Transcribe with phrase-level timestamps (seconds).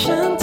[0.00, 0.38] Hello，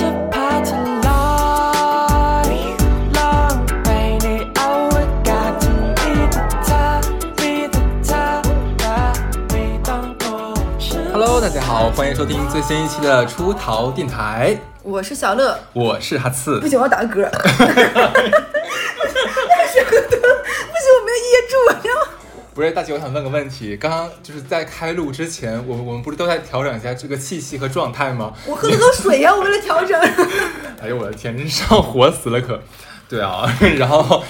[11.40, 16.68] 大家好，欢迎收听最新一期的出逃电台，我是小乐，我是哈刺不。
[16.68, 17.24] 行，我要打个嗝。
[17.32, 17.46] 不行，
[19.86, 19.90] 我
[21.06, 22.04] 没有噎住，你知道吗？
[22.56, 28.32] 不是大姐，我想问个问题，刚刚就是在开录之前，我们我们不是都在调整一下这个气息和状态吗？
[28.48, 30.00] 我喝了口水呀、 我为了调整。
[30.82, 32.58] 哎呦我的天，真是上火死了可。
[33.10, 33.46] 对啊，
[33.78, 34.24] 然后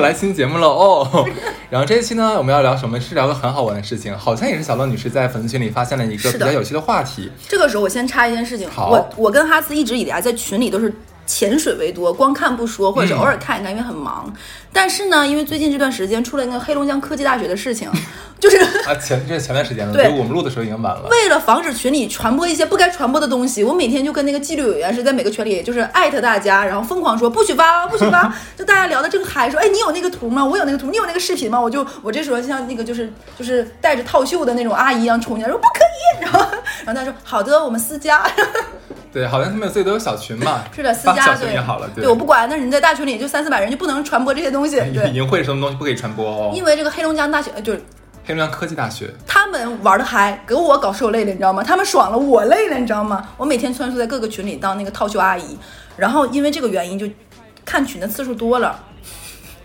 [0.00, 1.24] 来新节目了哦。
[1.70, 2.98] 然后这一期呢，我们要聊什么？
[3.00, 7.30] 是聊个很好玩的事情，好像也是小乐女士在粉丝群里发现了一个比较有趣的话题。
[7.46, 10.92] 这个时候我先插一件事情，好我我跟哈斯一直以来在群里都是
[11.26, 14.30] 潜水为多，光看不说，或者是偶尔看一看，因为很忙。
[14.78, 17.90] 但是呢，因为最近这段时间出了那个黑龙江科技大学的事情，
[18.38, 18.56] 就是
[18.86, 21.08] 啊，前这是前段时间了，对我们录的时候已经晚了。
[21.10, 28.32] 为了防止群里传播一些不该传播的东西，我每天就跟那个纪律委员是在每个群里就是艾特大家，然后疯狂说不许发，不许发。
[28.56, 30.44] 就大家聊的正嗨，说哎你有那个图吗？
[30.44, 31.60] 我有那个图，你有那个视频吗？
[31.60, 36.38] 我就我这时候像那个就是就是带着套袖的那种阿姨一样冲进来说不可以，然后
[36.86, 38.22] 然后他说好的，我们私加。
[39.10, 46.52] 对，好像他们自己都有小群嘛，是的，私加对群也好了，对我不管，但是你在大群里就三四百人就不能传播这些东西， 对，淫秽什么东西不可以传播哦。
[46.54, 47.82] 因为这个黑龙江大学呃就是
[48.26, 51.62] 黑龙江科技大学，他们玩的嗨，给我搞受累了，你知道吗？
[51.62, 53.28] 他们爽了，我累了，你知道吗？
[53.36, 55.56] 我每天穿梭在各个群里当那个套袖阿姨，
[55.96, 57.08] 然后因为这个原因就
[57.64, 58.84] 看群的次数多了。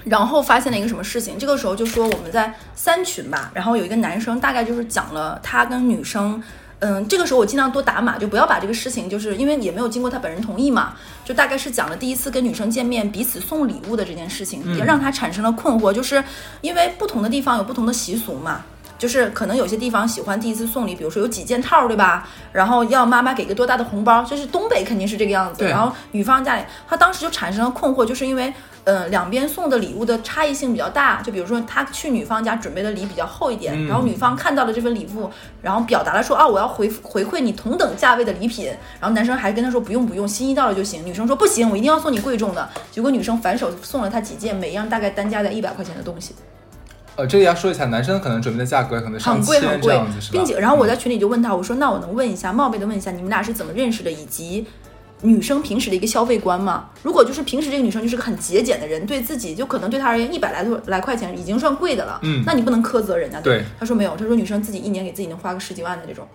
[0.05, 6.43] 然后发现了一个什么事情，这个时候就说我们在三群吧，然后有一个男生大概就是讲了他跟女生，
[6.83, 16.21] 嗯，这个时候我尽量多打码，就不要把这个事情，就是因为也没有经过他本人同意嘛，就大概是讲了第一次跟女生见面彼此送礼物的这件事情，也让他产生了困惑，就是
[16.59, 18.65] 因为不同的地方有不同的习俗嘛，
[19.03, 22.25] 就是可能有些地方喜欢第一次送礼，比如说有几件套，对吧？
[22.53, 25.65] 然后要妈妈给个多大的红包，就是东北肯定是这个样子。
[25.67, 28.53] 然后女方家里，她当时就产生了困惑，就是因为。
[28.85, 38.65] 呃，两边送的礼物的差异性比较大，就比如说他去女方家准备的礼比较厚一点，嗯然后女方看到了这份礼物，然后表达了说啊，我要回回馈你同等价位的礼品，
[38.99, 41.05] 然后男生还跟她说不用不用，心意到了就行。
[41.05, 42.69] 女生说不行，我一定要送你贵重的。
[42.91, 46.35] 结果女生反手送了他几件，每样大概单价在一百块钱的东西。
[47.15, 50.39] 呃，这里要说一下，男生可能准备的价格可能上很贵很贵千这样子，是吧？
[50.39, 54.65] 并且，然后我在群里就问他，我说那我能问一下，冒昧的问一下，你们俩是怎么认识的，以及
[55.21, 56.89] 女生平时的一个消费观吗？
[57.03, 63.39] 如果就是平时这个女生就是个很节俭的人，对自己就可能对她而言一百来多来块钱已经算贵的了，嗯那你不能苛责人家。
[63.41, 66.27] 对，他说没有，他说女生自己一年给自己能花个十几万的这种。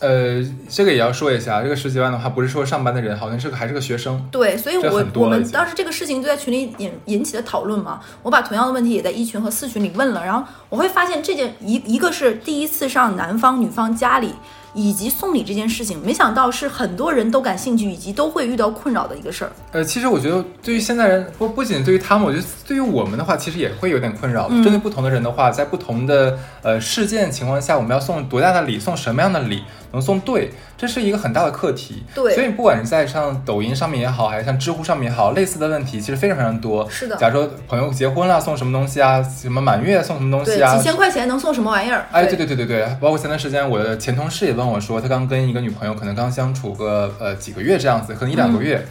[0.00, 4.28] 呃，这个也要说一下，这个十几万的话，不是说上班的人，好像是个还是个学生。
[4.30, 8.00] 对，所以我我们当时这个事情就在群里引引起了讨论嘛。
[8.22, 14.34] 我把同样的问题也在一群和四群里问了，然后我会发现这件一一个是第一次上男方女方家里，
[14.74, 19.52] 以及送礼这件事情，没想到是很多人都感兴趣，以及都会遇到困扰的一个事儿。
[19.72, 24.48] 呃，其实我觉得对于现代人，不不仅对于他们，我觉得对于我们的话，其实也会有点困扰。
[24.50, 29.62] 嗯针对不同的人的话，在不同的呃事件情况下，我们要送多大的礼，送什么样的礼
[29.94, 32.02] 能送对，这是一个很大的课题。
[32.14, 36.88] 对所以不管是在像抖音上面也好，还是像知乎上面也好，类似的问题其实非常非常多。
[36.90, 39.22] 是的假如说朋友结婚了，送什么东西啊？
[39.22, 40.76] 什么满月送什么东，西啊？
[40.76, 42.06] 几千块钱能送什么玩意儿？
[42.12, 48.84] 哎，对对对对对，包括前段时间我的前同事也问我说，他刚跟一个女朋友可能刚相处个呃几个月这样子，可能一两个月，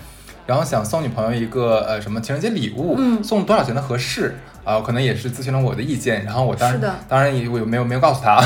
[0.45, 8.39] 然后想送女朋友一个呃什么情人节礼物，嗯送多少钱的合适啊、可能也是咨询了我的意见，然后我当然当然也我没有没有告诉他，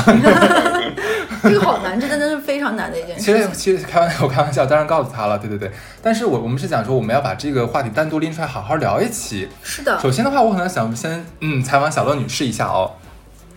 [1.42, 3.48] 这个好难，这真的是非常难的一件 其事情。
[3.48, 5.70] 实其实开玩笑，我开玩笑，当然告诉他了，对对对，
[6.02, 12.90] 但是我我们是想说我们要把这个话题单独拎出来好好聊一期，是的，首先的话，我可能想先嗯采访小乐女士一下哦。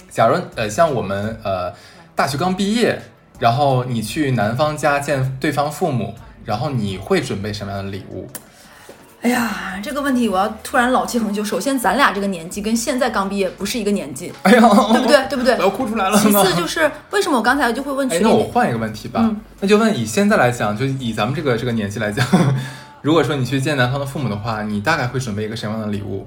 [0.09, 1.73] 假如呃像我们呃
[2.15, 3.01] 大学刚毕业，
[3.39, 6.13] 然后你去男方家见对方父母，
[6.45, 8.29] 然后你会准备什么样的礼物？
[9.21, 11.43] 哎呀，这个问题我要突然老气横秋。
[11.43, 14.61] 首先，咱俩这个年纪跟现在刚毕业不是一个年纪，哎呀，
[14.91, 15.27] 对不对？
[15.29, 15.61] 对不对我？
[15.61, 16.31] 要哭出来了其。
[16.31, 22.25] 次就是为什么我刚才就会问哎，群里，那我换一个问题吧，嗯那就问以现在来讲，就以咱们这个这个年纪来讲，
[23.03, 26.25] 如果说你去见男方的父母的话，你大概会准备一个什么样的礼物？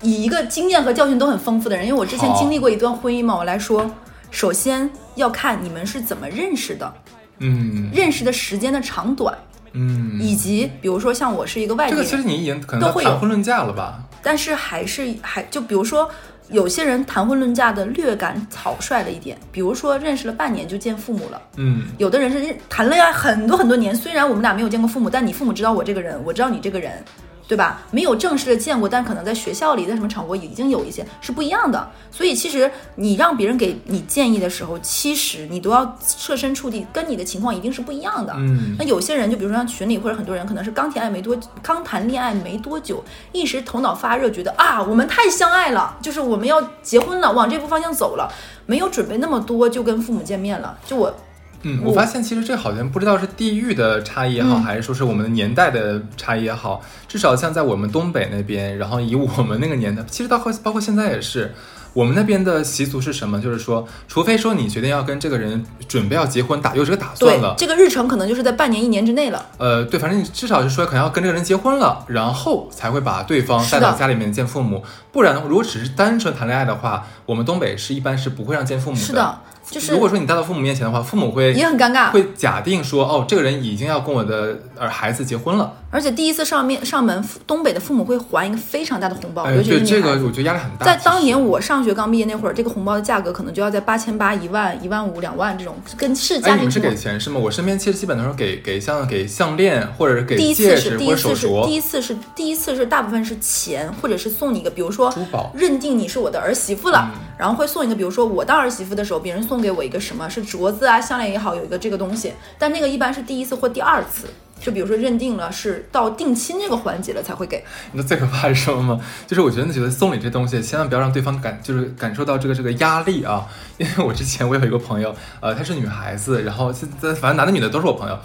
[0.00, 3.90] 以一个经验和教训都很丰富的人，因为我之前经历过一段婚姻嘛，我来说，
[4.30, 6.94] 首先要看你们是怎么认识的，
[7.38, 9.36] 嗯认识的时间的长短，
[9.72, 14.02] 嗯，以及比如说像我是一个外地人，这个其实你已经可能都会有谈婚论嫁了吧？
[14.22, 16.10] 但是还是还就比如说。
[16.50, 27.02] 有些人谈婚论嫁的略感草率了一点，比如说认识了半年就见父母了，嗯有的人是认谈恋爱很多很多年，虽然我们俩没有见过父母，但你父母知道我这个人，我知道你这个人，
[27.48, 27.82] 对吧？
[27.90, 31.90] 没有正式的见过，但可能在学校里，在什么场合已经有一些是不一样的。
[32.10, 38.32] 所以其实你让别人给你建议的时候，其实你都要设身处地，跟你的情况一定是不一样的。
[38.36, 43.02] 嗯那有些人就比如说像群里或者很多人可能是刚谈爱没多刚谈恋爱没多久，
[43.32, 48.32] 一时头脑发热，觉得啊我们太相爱了，就是我们要结婚了，往这步方向走了，
[48.66, 50.78] 没有准备那么多就跟父母见面了。
[50.86, 51.14] 就我
[51.62, 61.54] 嗯，我我发现其实这好像不知道是地域的差异也好，嗯还是说是我们的年代的差异也好，至少像在我们东北那边，然后以我们那个年代，其实到后包括现在也是。
[61.94, 63.38] 我们那边的习俗是什么？
[63.38, 69.44] 就是说，除非说你决定要跟这个人准备要结婚，打有这个打算了，这个日程可能就是在半年一年之内了。
[69.58, 74.82] 呃，对，反正你至少是说可能要跟这个人结婚了，然后才会把对方带到家里面见父母。
[75.12, 79.02] 不然，如果只是单纯谈恋爱的话，我们东北是一般是不会让见父母的。
[79.02, 79.40] 是的，
[79.72, 82.10] 就是如果说你带到父母面前的话，父母会也很尴尬。
[82.10, 85.72] 会假定说，哦，这个人已经要跟我的儿孩子结婚了。
[85.92, 90.86] 而且第一次上面上门，父东北的父母会还一个非常大的红包，哎，尤其是对这个，女孩子我觉得压力很大。
[90.86, 96.96] 在当年我上学刚毕业那会儿，这个红包的价格可能就要在八千八、一万、一万五、两万这种，跟是哎，家庭是给。
[96.96, 97.38] 钱是吗？
[97.38, 105.52] 我身边其实基本都是给给像给项链或者是给第一戒指次是第一或者手镯次是第、一次是第一次是大部分是钱，或者是送你一个，比如说珠宝。
[105.54, 114.28] 认定你是我的儿媳妇了，嗯然后会送一个，比如说我当儿媳妇的时候，别人送给我一个什么是镯子啊、项链也好，有一个这个东西，但那个一般是第一次或第二次，
[114.62, 117.62] 就比如说认定了是到定亲这个环节了才会给。
[117.90, 119.00] 你知道最可怕是什么吗？
[119.26, 123.46] 就是我觉得觉得送礼这东西，千万不要让对方感就是感受到这个这个压力啊。
[123.76, 128.18] 因为我之前我有一个朋友，呃，她是女孩子，然后现在反正男的女的都是我朋友。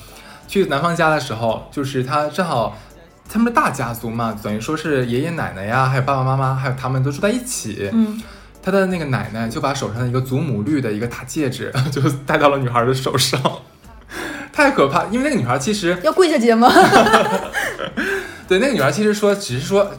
[0.48, 2.78] 去男方家的时候，就是她正好
[3.28, 7.90] 他们的大家族嘛，等于说是爷爷奶奶呀，还有爸爸妈妈，还有他们都住在一起。
[7.92, 8.22] 嗯，
[8.64, 13.42] 他的那个奶奶就把手上的一个祖母绿的一个大戒指， 就戴到了女孩的手上，
[14.58, 15.06] 太可怕。
[15.12, 16.68] 因为那个女孩其实要跪下接吗？
[18.48, 19.92] 对，那个女孩其实说，只是说，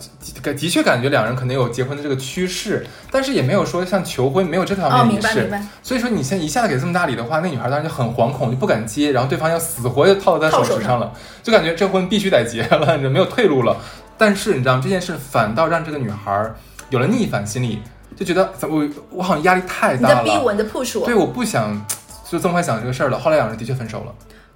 [0.43, 5.50] 的的确感觉两人可能有结婚的这个趋势，但是也没有说像求婚，没有这条哦，面仪式。
[5.82, 11.12] 所以说你现在一下子给这么大礼的话，那女孩当然就很惶恐，就不敢接，然后对方要死活就套在她手手指上了，
[11.43, 13.76] 就感觉这婚必须得结了，你没有退路了。
[14.16, 16.50] 但是你知道这件事反倒让这个女孩
[16.88, 17.82] 有了逆反心理，
[18.16, 21.04] 就觉得怎我我好像压力太大了，在逼我，你在 push 我。
[21.04, 21.87] 对，我不想
[22.26, 23.19] 就这么快想这个事儿了。
[23.19, 24.14] 后来两人的确分手了。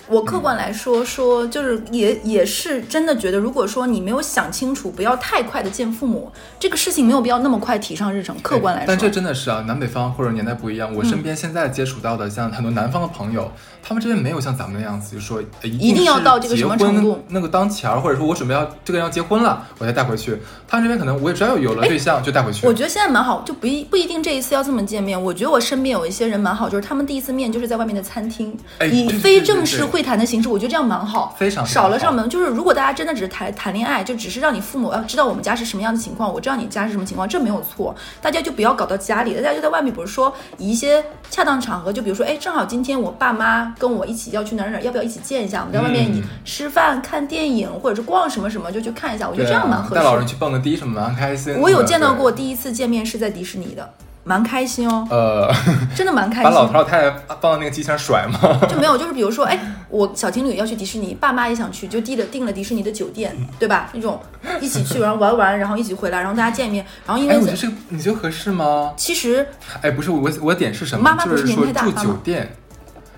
[0.08, 8.36] 我客观来说说，就是也也是真的觉得，如果说你没有想清楚，不要太快的见父母，这个事情没有必要那么快提上日程。
[8.42, 10.92] 客观来说，但这真的是啊，南北方或者年代不一样。
[10.94, 13.50] 我身边现在接触到的，像很多南方的朋友，
[13.82, 20.36] 他们这边没有像咱们那样子，就说呃一一定要到这个什么程度那个当前儿，或者说我准备要这个人要结婚了，我再带回去。
[20.66, 22.66] 他们这边可能我也只要有了对象就带回去。
[22.66, 25.22] 我觉得现在蛮好，就不一不一定这一次要这么见面。
[25.22, 32.26] 我觉得我身边有一些人蛮好，就是他们第一次面就是在外面的餐厅，哎以非正式对会谈的形式，我觉得这样蛮好，非常少了上门。
[32.30, 37.94] 就是如果大家真的只是谈谈恋爱，就只是让你父母要知道我们家是什么样的情况，我知道你家是什么情况，这没有错。
[38.22, 45.60] 大家就不要搞到家里，大家就在外面，比如说以一些恰当场合，就比如说，哎，正好今天我爸妈跟我一起要去哪儿哪儿，要不要一起见一下？
[45.60, 46.10] 我们在外面
[46.44, 49.28] 吃饭、看电影，或者是逛什么什么，就去看一下。
[49.28, 50.00] 我觉得这样蛮啊合适的。
[50.00, 51.58] 带老人去蹦个迪什么的，蛮开心。
[51.60, 53.92] 我有见到过，第一次见面是在迪士尼的，
[54.24, 55.52] 蛮开心哦，呃，
[55.94, 56.72] 真的蛮开心把老头。
[56.74, 58.38] 老太太放到那个机箱甩嘛。
[58.68, 59.58] 就没有，就是比如说，哎，
[59.88, 63.88] 我小情侣要去迪士尼，爸妈也想去，就订了订了迪士尼的酒店，对吧？
[63.92, 64.20] 那种
[64.60, 68.92] 一起去，然后玩完，然后一起回来，然后大家见面，然后因哎，为我觉得这个你觉得合适吗？
[68.96, 69.46] 其实
[69.80, 71.02] 哎，不是我我的点是什么？
[71.02, 72.56] 妈妈不就是是说住年纪大妈妈酒店。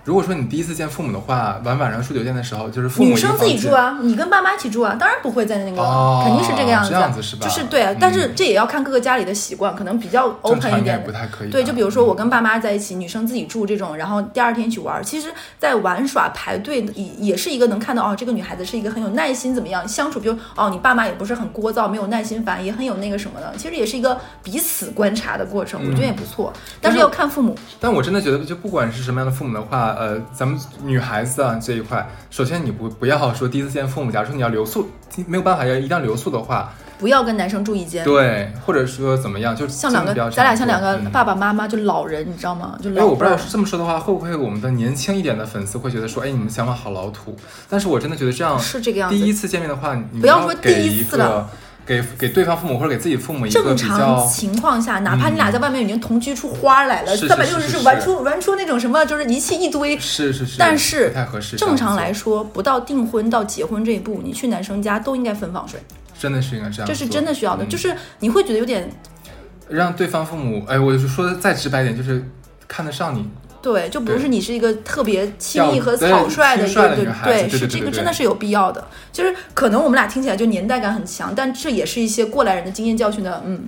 [0.05, 11.07] 如果说你第一次见父母的话，晚晚上住酒店的时候，就是父母女生自己住啊，你跟爸妈一起住啊，当然不会在那个，哦肯定是这个样子，这样子是吧就是对啊，嗯但是这也要看各个家里的习惯，可能比较 open 一点的。
[11.07, 11.53] 不太可以吧。
[11.53, 27.57] 对，就比如说我跟爸妈在一起，女生自己住这种，然后第二天去玩儿，其实，在玩耍排队也也是一个能看到哦，这个女孩子是一个很有耐心，怎么样相处，比如哦，你爸妈也不是很聒噪，没有耐心烦，也很有那个什么的，其实也是一个彼此观察的过程，我觉得也不错，但是要看父母。
[27.81, 34.89] 但我真的觉得，就不管是什么样的父母的话，呃，咱们女孩子啊这一块，首先你不不要说第一次见父母，假如说你要留宿，
[35.27, 42.79] 没有办法要一定要留宿的话，不要跟男生住一间，对，或者说怎么样，就像两个咱俩像两个爸爸妈妈，就老人，你知道吗？
[42.83, 43.37] 就因为我不知道。
[43.49, 47.37] 这么说的话，会不会我们的年轻一点的粉丝会觉得说，哎，你们想法好老土。
[47.69, 51.49] 但是我真的觉得这样是这个样子第一次见面的话，你不要说给第一次了一个
[51.87, 59.99] 给给对方父母或者给自己父母一个正常情况下，哪怕你俩在外面已经同居出花来了，三百六十是玩出玩出那种什么，就是一气一堆。
[59.99, 61.57] 是是是，但是不太合适。
[61.57, 65.79] 正常来说，不到订婚到结婚这一步，你去男生家都应该分房睡，
[66.19, 67.65] 真的是应该这样，这是真的需要的。
[67.65, 68.91] 嗯就是你会觉得有点
[69.69, 72.25] 让对方父母，哎，我就说的再直白一点，就是
[72.67, 73.29] 看得上你，
[73.65, 76.93] 对，就不是对你是一个特别轻易和草率的一个，
[77.25, 78.87] 对对是这个真的是有必要的。
[79.11, 83.67] 就是可能我们俩听起来就年代感很强，但这也是一些过来人的经验教训的，嗯，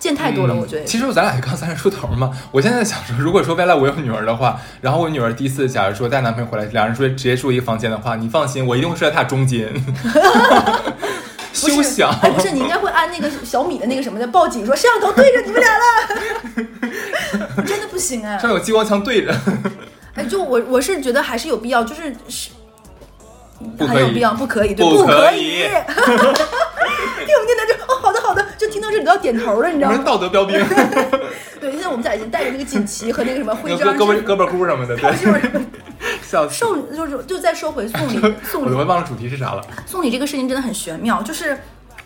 [0.00, 0.84] 见太多了，嗯我觉得。
[0.84, 2.32] 其实咱俩也刚三十出头嘛。
[2.50, 9.72] 我现在想说，如果说未来我有女儿的话，然后我女儿第一次假如说带男朋友回来，两人说直接住一个房间的话，你放心，我一定会睡在她中间。
[11.56, 12.10] 休想！
[12.20, 15.82] 哎，不是，你应该会按那个小米的那个什么的报警，说摄像头对着你们俩了，
[17.96, 18.38] 不行哎。
[18.38, 19.34] 上有激光枪对着，
[20.14, 22.50] 哎，就我我是觉得还是有必要，就是是
[23.78, 25.62] 很有必要，不可以，对，不可可以
[27.24, 30.02] 听我们听到这，哦，好的好的，就听到这里都要点头了，你知道吗？
[30.04, 30.62] 道德标兵，
[31.58, 35.66] 对，现在我们俩已经带着那个锦旗和那个什么徽章，胳膊胳膊箍什么的，对！
[36.50, 39.64] 送，就是就再说回送礼，送礼我都会忘了主题是啥了。
[39.86, 41.58] 送礼这个事情真的很玄妙，就是，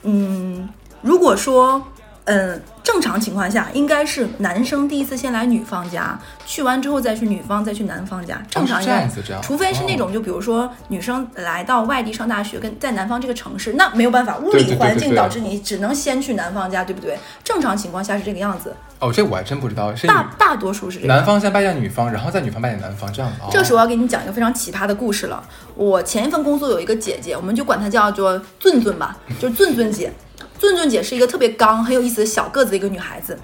[0.04, 0.68] 嗯，
[1.02, 1.84] 如果说，
[2.24, 17.18] 嗯，正常情况下应该是男生第一次先来女方家，去完之后再去女方，再去男方家，正常样子这样除非是那种就比如说女生来到外地上大学，跟在南方这个城市，那没有办法，物理环境导致你只能先去男方家，对不对？
[17.42, 21.16] 正常情况下是这个样子，哦，这我还真不知道，是大大多数是这样。
[21.16, 23.38] 男方先拜见女方，然后再女方拜见男方，这样子。
[23.42, 25.42] 哦这个时候我要给你讲一个非常奇葩的故事了。
[25.74, 30.12] 我前一份工作有一个姐姐，我们就管她叫做俊俊吧，就是俊俊姐。
[30.60, 33.38] 俊俊姐是一个特别刚、很有意思的小个子的一个女孩子。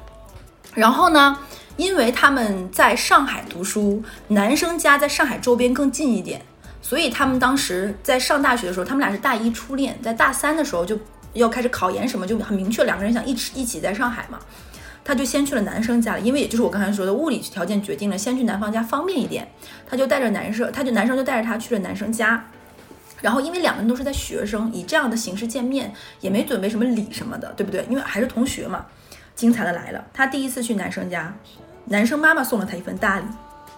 [0.75, 1.39] 然后呢，
[1.79, 6.43] 因为他们在上海读书，男生家在上海周边更近一点，
[6.83, 10.99] 所以他们当时在上大学的时候，他们俩是大一初恋，在大三的时候就
[11.33, 14.39] 要开始考研什么，就很明确两个人想一起一起在上海嘛。
[15.03, 19.49] 他就先去了男生家了，因为也就是我刚才说的物理条件决定了，先去男方家方便一点。
[19.89, 22.45] 他就带着男生，他就男生就带着他去了男生家。
[23.21, 27.85] 然后因为两个人都是在学生，以这样的形式见面，也没准备什么礼什么的，对不对？
[27.89, 28.85] 因为还是同学嘛。
[29.35, 31.35] 精彩的来了，他第一次去男生家，
[31.85, 33.25] 男生妈妈送了他一份大礼。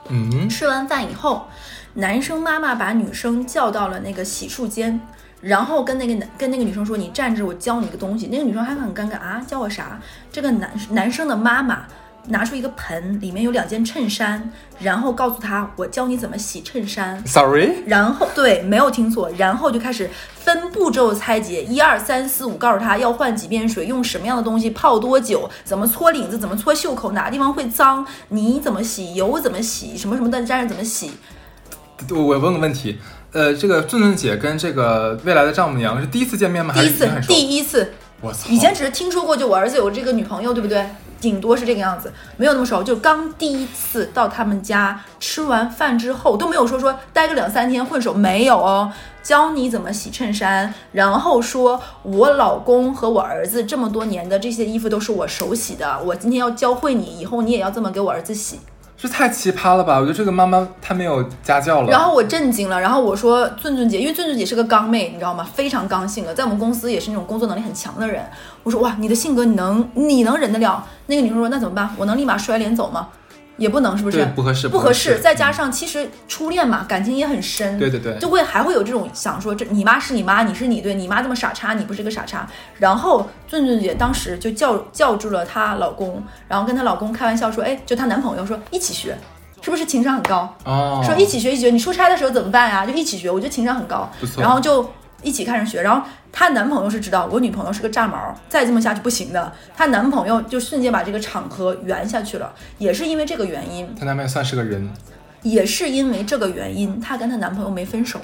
[0.08, 1.48] 嗯，吃完饭以后，
[1.94, 5.00] 男生妈妈把女生叫到了那个洗漱间，
[5.40, 10.00] 然后跟那个男跟那个女生说：“你站着，我教你一个东西。”那个女生还很尴尬啊，教我啥？
[10.30, 11.86] 这个男男生的妈妈
[12.28, 31.12] 拿出一个盆，里面有两件衬衫，然后告诉他：“我教你怎么洗衬衫。” Sorry，然后对，没有听错，然后就开始分步骤拆解，一二三四五，告诉他要换几遍水，用什么样的东西泡多久，怎么搓领子，怎么搓袖口，哪个地方会脏，泥怎么洗，油怎么洗，什么什么的沾着怎么洗。
[32.10, 32.98] 我我问个问题，
[33.32, 36.72] 呃，这个俊俊姐跟这个未来的丈母娘是第一次见面吗？
[36.72, 37.10] 还第一次？
[37.26, 38.48] 第一次，我操！
[38.48, 40.86] 以前只是听说过，就我儿子有这个女朋友，对不对？
[41.20, 42.82] 顶多是这个样子，没有那么熟。
[42.82, 48.92] 就刚第一次到他们家吃完饭之后，都没有说说待个两三天混熟，没有哦。
[49.20, 58.60] 教你怎么洗衬衫，然后说我老公和我儿子这么多年的这些衣服都是我手洗的，我今天要教会你，以后你也要这么给我儿子洗。
[59.00, 59.96] 这太奇葩了吧！
[59.96, 61.88] 我觉得这个妈妈太没有家教了。
[61.88, 65.46] 然后我震惊了，然后我说俊俊姐，因为俊俊姐是个刚妹，你知道吗？
[65.54, 68.24] 非常刚性格，在我们公司也是那种工作能力很强的人。
[68.64, 70.84] 我说哇，你的性格你能你能忍得了？
[71.06, 71.88] 那个女生说那怎么办？
[71.96, 73.06] 我能立马摔脸走吗？
[73.58, 74.24] 也不能，是不是？
[74.34, 75.20] 不合适不不合适适。
[75.20, 82.48] 再加上其实初恋嘛，感情也很深，对对对就会还会有这种想说，这你妈是你妈，你是你，对你妈这么傻叉，你不是个傻叉。
[82.78, 89.18] 然后俊俊姐当时就叫叫住了她老公，然后跟她老公开玩笑说，哎，就她男朋友说一起学，
[89.60, 90.54] 是不是情商很高？
[90.64, 92.86] 哦，说一起学一起学，你出差的时候怎么办呀？
[92.86, 94.88] 就一起学，我觉得情商很高然后就
[95.22, 99.52] 一起开始学，然后她男朋友是知道我女朋友是个炸毛，再这么下去不行的。
[99.76, 104.88] 她男朋友就瞬间把这个场合圆下去了，也是因为这个原因，她男朋友算是个人，
[105.42, 108.20] 也是因为这个原因，她跟她男朋友没分手。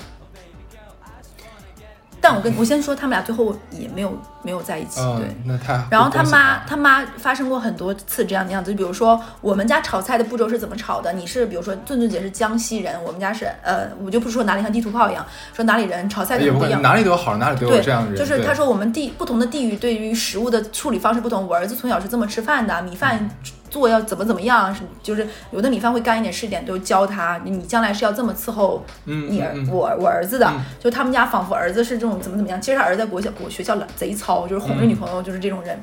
[2.24, 11.12] 但我跟我先说，他们俩最后也没有没有在一起，嗯对。，那他然后他妈，他妈发生过很多次这样的样子，就比如说我们家炒菜的步骤是怎么炒的？
[11.12, 16.80] 你是比如说俊俊姐是江西人，我们家是呃，我就不说哪里像地图炮一样，说哪里人炒菜可也不一样。
[16.80, 18.16] 哪里都有好，哪里都有对，这样的人。
[18.16, 23.28] 对就是他说我们地不同的地域对于食物的处理方式不同，我儿子从小是这么吃饭的，米饭
[23.74, 35.76] 做要怎么怎么样，是就是有的米饭会干一点湿一点，都教他，你将来是要这么伺候嗯你儿、嗯嗯我我儿子的，嗯就他们家仿佛儿子是这种怎么怎么样，其实他儿子在国小国学校贼糙，就是哄着嗯女朋友，就是这种人。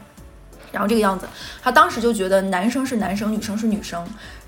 [0.72, 1.28] 然后这个样子，
[1.62, 4.02] 他当时就觉得男生是男生，女生是女生。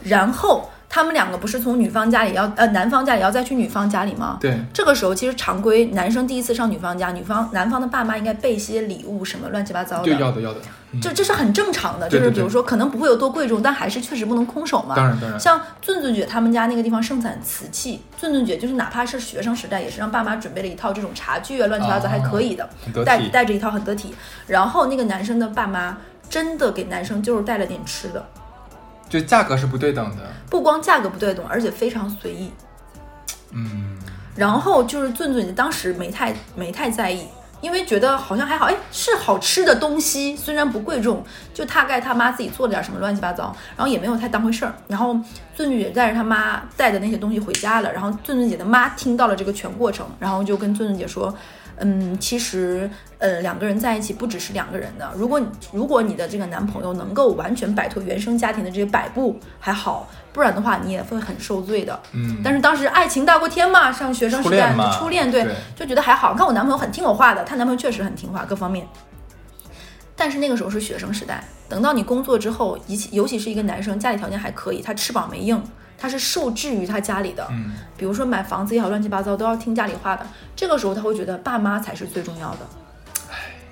[0.04, 4.38] 然后他们两个不是从女方家里要呃男方家里要再去女方家里吗？
[4.40, 10.60] 对，这个时候其实常规，男生第一次上女方家，女方男方的爸妈应该备一些礼物什么乱七八糟的，对要的要的，
[10.92, 11.02] 嗯。
[11.02, 14.94] 这这是很正常的，就是比如说可能不会有多贵重，但还是确实不能空手嘛。
[14.96, 15.40] 当然当然。
[15.40, 22.70] 像俊俊姐他们家那个地方盛产瓷器，俊俊姐就是哪怕是学生时代，也是让爸妈准备了一套这种茶具啊，乱七八糟哦还可以的，
[23.04, 24.14] 带带着一套很得体。
[24.46, 25.98] 然后那个男生的爸妈
[26.30, 28.24] 真的给男生就是带了点吃的，
[29.14, 30.24] 就价格是不对等的。
[30.50, 32.52] 不光价格不对等，而且非常随意。
[33.52, 33.96] 嗯，
[34.36, 37.28] 然后就是俊俊姐当时没太没太在意，
[37.62, 44.74] 因为觉得好像还好，哎，是好吃的东西，虽然不贵重，就大概他妈自己做了点什么乱七八糟，然后也没有太当回事儿。
[44.88, 45.14] 然后
[45.56, 51.32] 俊俊姐带着他妈带的那些东西回家了，然后俊俊姐的妈听到了这个全过程，然后就跟俊俊姐说。
[51.78, 55.12] 嗯，其实，呃，两个人在一起不只是两个人的。
[55.16, 62.00] 如果你如果你的这个男朋友能够完全摆脱原生家庭的这些摆布还好，不然的话你也会很受罪的。
[62.12, 66.34] 嗯但是当时爱情大过天嘛，上学生时代初恋对对，就觉得还好。
[66.34, 68.88] 看我男朋友很听我话的，她男朋友确实很听话，各方面。
[70.16, 75.62] 但是那个时候是学生时代，等到你工作之后，尤其尤其是一个男生，家里条件还可以，他翅膀没硬，
[76.04, 77.48] 他是受制于他家里的。
[77.50, 80.28] 嗯，比如说买房子也好，乱七八糟都要听家里话的。
[80.54, 82.60] 这个时候他会觉得爸妈才是最重要的，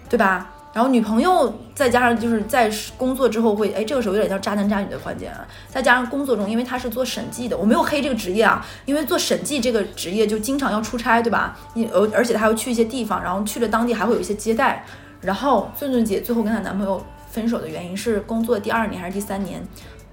[0.08, 0.50] 对吧？
[0.72, 5.46] 然后女朋友再加上就是在工作之后会，哎，这个时候有点像渣男渣女的环节啊。
[5.68, 11.58] 再加上工作中，因为他是做审计的，我没有黑这个职业啊，因为做审计这个职业就经常要出差，对吧？
[11.74, 14.86] 你而而且他还要去一些地方，然后去了当地还会有一些接待。
[15.20, 19.62] 然后俊俊姐最后跟她男朋友分手的原因是工作第二年还是第三年，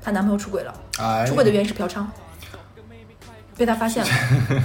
[0.09, 2.03] 她男朋友出轨了，哎，出轨的原因是嫖娼，
[3.59, 4.11] 被她发现了。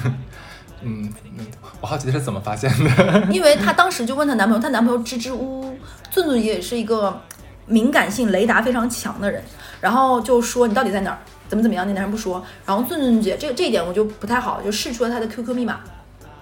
[0.82, 1.46] 嗯，嗯
[1.82, 3.28] 我好奇的是怎么发现的？
[3.30, 5.78] 因为她当时就问她男朋友，她男朋友支支吾吾，
[6.10, 7.22] 俊俊也是一个
[7.66, 9.44] 敏感性雷达非常强的人，
[9.82, 11.20] 然后就说你到底在哪儿，
[11.50, 15.82] 怎么怎么样，那男生不说，然后俊俊姐这这一点我就不太好，就试出了他的 QQ 密码。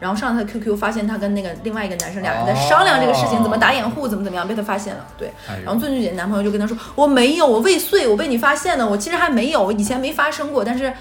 [0.01, 5.05] 然后上了他的 QQ，发现他跟那个另外一个男生俩人在商量这个事情，哦怎么打掩护，怎么怎么样，被他发现了。
[5.15, 5.31] 对，
[5.63, 10.91] 然后俊俊姐男朋友就跟她说：“我没有，我未遂，我被你发现了，我其实还没有，以前没发生过。”但是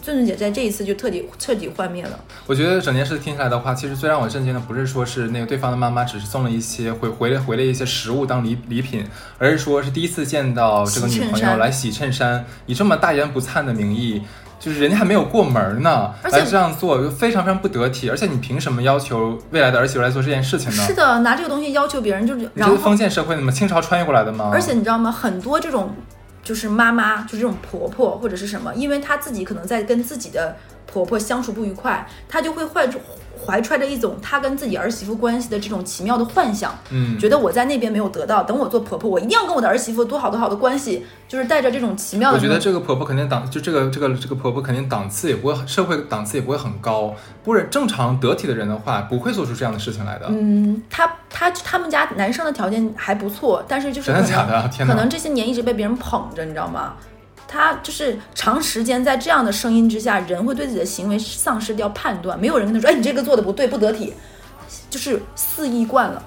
[0.00, 2.18] 俊俊姐在这一次就彻底彻底幻灭了。
[2.46, 9.04] 我觉得整件事听下来的话，其实最让我震惊的不是说是那个对方的妈妈只是送了一些回回了回了一些食物当礼礼品，
[9.36, 14.22] 而是说是第一次见到这个女朋友来洗衬衫，以这么大言不惭的名义。
[14.66, 20.82] 就是人家还没有过门呢，而且来这样做又非常非常不得体，而且你凭什么要求未来的儿媳妇来做这件事情呢？
[20.82, 23.52] 是的，拿这个东西要求别人，就是你这是然后封建社会的吗？
[23.52, 24.50] 清朝穿越过来的吗？
[24.52, 25.12] 而且你知道吗？
[25.12, 25.94] 很多这种
[26.42, 30.56] 就是妈妈，就是这种婆婆或者是什么，因为她自己可能在跟自己的
[30.92, 32.98] 婆婆相处不愉快，她就会怀着
[33.46, 42.36] 怀揣着一种她跟自己儿媳妇关系的这种奇妙的幻想，嗯，觉得我在那边没有得到，等我做婆婆，我一定要跟我的儿媳妇多好多好的关系，就是带着这种奇妙的。
[42.36, 47.14] 我觉得这个婆婆肯定档，就这个这个这个婆婆肯定档次也不会，社会档次也不会很高。
[47.44, 50.26] 不然正常得体的人的话，不会做出这样的事情来的。
[50.28, 56.94] 嗯，他他他们家男生的条件还不错，但是就是真的假的天哪可能这些年一直被别人捧着，你知道吗？
[57.48, 62.38] 他就是长时间在这样的声音之下，人会对自己的行为丧失掉判断。
[62.38, 64.14] 没有人跟他说：“哎，你这个做的不对，不得体。”
[64.90, 66.22] 就是肆意惯了。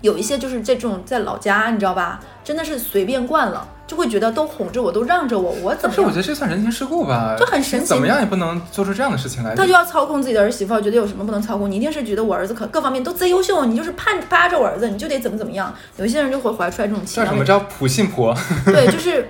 [0.00, 2.20] 有一些就是这种在老家，你知道吧？
[2.42, 6.16] 真的是随便惯了，就会觉得都哄着我，都让着我，我怎么是我觉？
[6.16, 9.54] 得这算人情世故吧，就很神奇怎么样也不能做出这样的事情来。
[9.54, 11.70] 他就要操控自己的儿媳妇，觉得有什么不能操控？
[11.70, 15.72] 你一定是觉得我儿子可各方面都贼优秀，你就是盼扒着我儿子，你就得怎么怎么样。
[15.98, 18.34] 有一些人就会怀出来这种奇妙的，叫什么叫普信婆？
[18.64, 19.28] 对，就是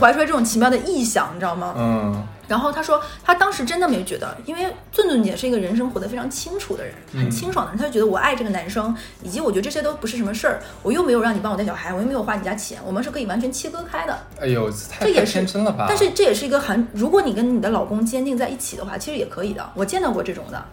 [0.00, 1.74] 怀出来这种奇妙的臆想，你知道吗？
[1.76, 14.18] 嗯，然后他说，他当时真的没觉得，因为俊俊姐是一个人生活得非常清楚的人，很嗯清爽的人，他就觉得我爱这个男生，以及我觉得这些都不是什么事儿，我又没有让你帮我带小孩，我又没有花你家钱，我们是可以完全切割开的。
[14.40, 15.86] 哎呦，太太这也是天真了吧？
[15.88, 19.70] 但是这也是一个很，如果你跟你的老公坚定在一起的话，其实也可以的。
[19.74, 20.64] 我见到过这种的，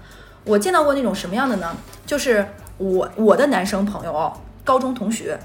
[0.46, 1.76] 我见到过那种什么样的呢？
[2.06, 5.40] 就是我我的男生朋友哦，高中同学，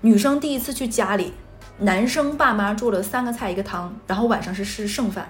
[0.00, 1.32] 女生第一次去家里，
[1.82, 5.28] 男生爸妈做了三个菜一个汤，然后晚上是吃剩饭。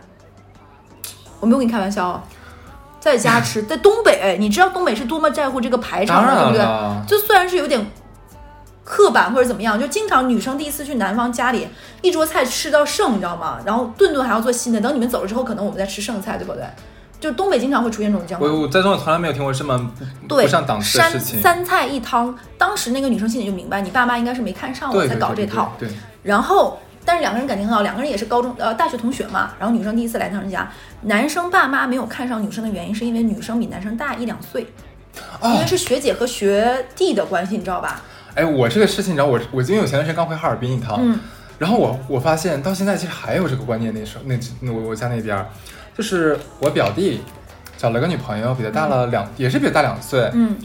[1.40, 2.22] 我没有跟你开玩笑哦，
[3.00, 7.06] 在家吃， 在东北，哎，你知道东北是多么在乎这个排场的，对不对？
[7.06, 7.84] 就虽然是有点
[8.84, 11.68] 刻板或者怎么样，就经常女生第一次去男方家里，
[12.00, 13.58] 一桌菜吃到剩，你知道吗？
[13.66, 16.64] 然后顿顿还要做新的，等你们走了之后，可能我们再吃剩菜，对不对？
[17.18, 18.50] 就东北经常会出现这种情况。
[18.50, 19.92] 我我在中国从来没有听过这么
[20.28, 21.40] 不上档次的三事情。
[21.40, 25.72] 三菜一汤，当时那个女生心里就明白，你爸妈应该是没看上我才搞这套。
[25.78, 29.52] 对，对然后，但是两个人感情很好，两个人也是高中呃大学同学嘛。
[29.58, 30.70] 然后女生第一次来他们家，
[31.02, 38.00] 男生爸妈没有看上女生的原因，是因为女生比男生大一两岁，因哦为是学姐和学弟的关系，你知道吧？
[38.35, 41.18] 哎，我这个事情，你知道，我我因为我前段时间刚回哈尔滨一趟，嗯
[41.58, 45.46] 然后我我发现到现在其实还有这个观念，那时候那那我我家那边儿，
[45.96, 47.20] 就是我表弟
[47.76, 50.56] 找了个女朋友，比他大了两，也是比他大两岁，嗯，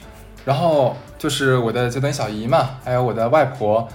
[0.44, 3.88] 然后就是我的就等于小姨嘛，还有我的外婆，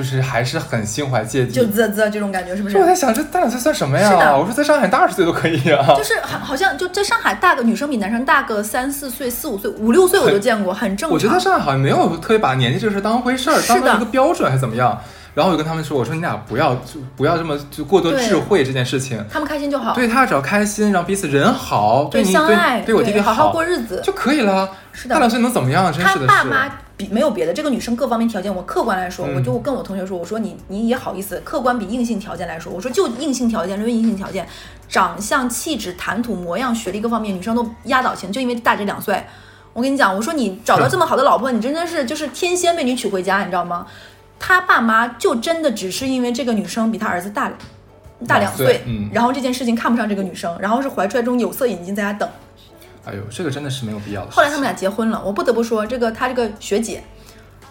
[0.00, 1.52] 就是还是很心怀芥蒂。
[1.52, 2.80] 就啧啧这种感觉是不是就？
[2.80, 4.34] 我在想，这大两岁算什么呀？
[4.34, 5.94] 我说在上海大二十岁都可以啊。
[5.94, 11.10] 就是好好像就在上海大个女生比男生大个三四岁、四五岁、五六岁我都见过，很正常。
[11.10, 14.98] 我觉得上海好像没有特别把年纪这个事当回事儿，当成一个标准还是怎么样。
[15.34, 19.22] 然后我就跟他们说，我说你俩不要就不要这么就过多智慧这件事情。
[19.30, 24.00] 他们开心就好，对他只要开心，然后彼此人好，对你相爱，对对我弟弟好好过日子。
[24.02, 24.70] 就可以了。
[24.92, 25.92] 是的大两岁能怎么样？
[25.92, 26.26] 真是的是。
[26.26, 26.66] 爸妈
[27.00, 34.46] 比没有别的，这个女生各方面条件，我客观来说，嗯我就跟我同学说，我说你你也好意思，客观比硬性条件来说，我说就硬性条件论硬性条件，
[34.86, 39.24] 长相、气质、谈吐、模样、学历各方面，女生都压倒前，就因为大这两岁。
[39.72, 43.86] 我跟你讲，我说你找到这么好的老婆，你真的是就是天仙被你娶回家，你知道吗？
[44.38, 47.50] 他爸妈就真的只是因为这个女生比他儿子大
[48.26, 52.28] 大两两岁嗯然后这件事情看不上这个女生，然后是怀揣中有色眼镜在家等。
[53.04, 54.30] 哎呦，这个真的是没有必要的。
[54.30, 57.02] 后来他们俩结婚了，我不得不说，这个她这个学姐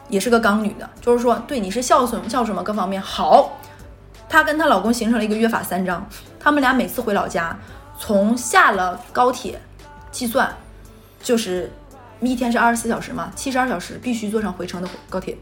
[0.10, 3.58] 也是个刚女的，就是说对你是孝顺孝顺嘛，各方面好。
[4.28, 6.08] 她跟她老公形成了一个约法三章，
[6.40, 7.58] 他们俩每次回老家，
[7.98, 9.62] 从下了高铁
[10.12, 10.56] 计算，
[11.22, 11.72] 就是
[12.22, 15.38] 一天是二十四小时嘛，七十二小时必须坐上回程的高铁。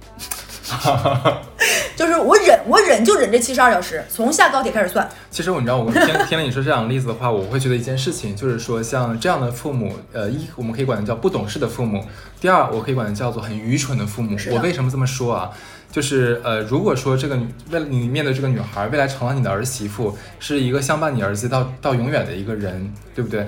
[1.96, 5.10] 就是我忍，我忍就忍这七十二小时，从下高铁开始算。
[5.32, 12.02] 其实我你知道，我听听了你说这两个例子的话，我会觉得一件事情，就是说像这样的父母，呃，一我们可以管它叫不懂事的父母；
[12.40, 15.50] 第二，我可以管它叫做很愚蠢的父母我为什么这么说啊？
[15.90, 23.48] 就是呃，如果说这个女为了你面对这个女孩，未来成了你的儿媳妇，是一个相伴你儿子到到永远的一个人，对不对？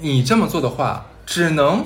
[0.00, 1.84] 你这么做的话，只能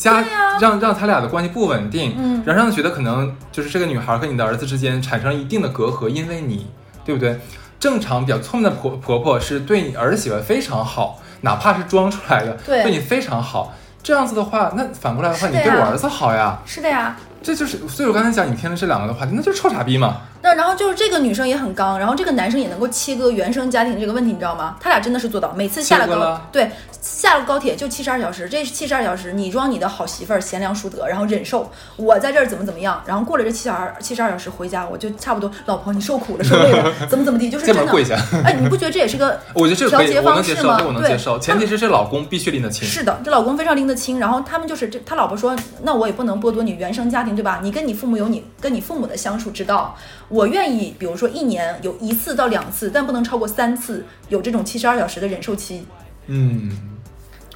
[0.00, 6.66] 加、对呀让让他俩的关系不稳定，嗯然后让他觉得可能就是这个女孩和你的儿子之间产生了一定的隔阂，因为你，
[7.04, 7.38] 对不对？
[7.78, 13.74] 正常比较聪明的婆婆婆是对你儿媳妇非常好，哪怕是装出来的，对你非常好。
[14.02, 17.76] 这样子的话，那反过来的话，的你对我儿子好呀，是的呀，这就是。
[17.88, 20.22] 所以我刚才讲，你听了这两个的话，那就是臭傻逼嘛。
[20.42, 24.76] 那然后就是这个女生也很刚，然后这个男生也能够切割原生家庭这个问题，你知道吗？
[24.80, 26.70] 他俩真的是做到，每次下了高了对
[27.00, 38.16] 下了高铁就七十二小时，这七十二小时你装你的好媳妇儿贤良淑德，然后忍受我在这儿怎么怎么样，然后过了这七十二七十二小时回家，我就差不多老婆你受苦了受累了，怎么怎么地，就是真的这门跪下。
[38.44, 40.76] 哎，你不觉得这也是个 我觉得这个，调节方式吗？
[40.78, 42.86] 这我能对接受，前提是这老公必须拎得清。
[42.86, 47.60] 是的，这老公非常拎得清，然后他们就是这，他老婆说，那我也不能剥夺你原生家庭，对吧？
[47.62, 49.96] 你跟你父母有你跟你父母的相处之道，
[50.28, 55.86] 我愿意，比如说一年有一次到两次，但不能超过三次，有这种七十二小时的忍受期。
[56.26, 56.70] 嗯，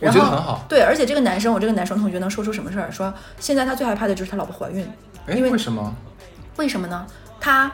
[0.00, 0.64] 我然后觉得很好。
[0.68, 2.90] 对，而且这个男生，我这个男生同学能说出什么事儿？
[2.92, 4.86] 说现在他最害怕的就是他老婆怀孕，
[5.26, 5.94] 哎，因为为什么？
[6.56, 7.06] 为什么呢？
[7.40, 7.72] 他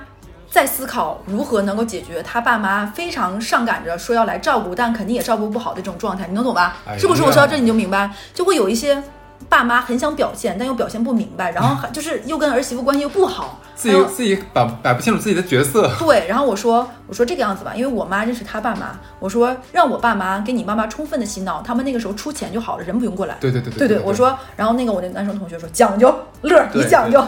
[0.50, 6.78] 在思考如何能够解决他爸妈非常上赶着说要来照顾，但肯定也照顾不好的这种状态，你能懂吧？
[6.86, 7.22] 哎是不是？
[7.22, 9.02] 我说到这你就明白，就会有一些
[9.48, 15.90] 爸妈很想表现，但又表现不明白，然后还就是又跟儿媳妇关系又不好，自己自己摆摆不清楚自己的角色。
[15.98, 23.36] 对，然后我说我说这个样子吧，因为我妈认识他爸妈，我说让我爸妈给你妈妈充分的洗脑，他们那个时候出钱就好了，人不用过来。
[23.40, 27.24] 对对对对对我说，然后那个我那男生同学说讲究乐儿，你讲究。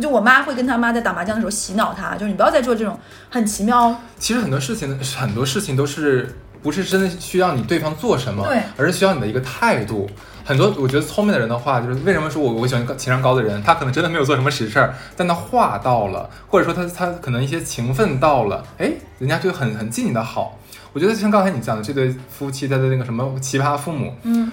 [0.00, 2.98] 就我妈会跟他妈在打麻将的时候洗脑他，就是你不要再做这种
[3.30, 3.94] 很奇妙。
[4.18, 10.10] 其实很多事情，很多事情都是不是真的需要你对方做什么，对而是需要你的一个态度。
[10.44, 20.58] 很多我觉得聪明的人的话，就是为什么说我我喜欢情商高的人，他可能真的没有做什么实事儿，但他话到了，或者说他他可能一些情分到了，哎，人家就很很记你的好。
[20.92, 24.52] 我觉得像刚才你讲的这对夫妻他的那个什么奇葩父母，嗯，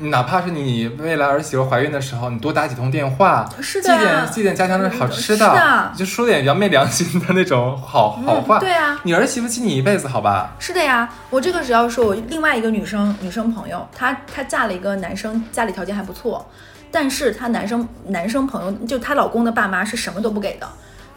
[0.00, 8.58] 哪怕是你未来儿媳妇怀孕的时候，你多打几通电话，寄是的点寄点家乡的好吃是的就说点扬昧良心的那种好好话。
[8.58, 10.52] 嗯对啊你儿媳妇记你一辈子，好吧？
[10.58, 16.48] 是的呀，我这个只要说，我另外一个女生女生朋友，她她嫁了一个男生，家里条件还不错，
[16.90, 20.68] 但是她男生男生朋友就她老公的爸妈是什么都不给的。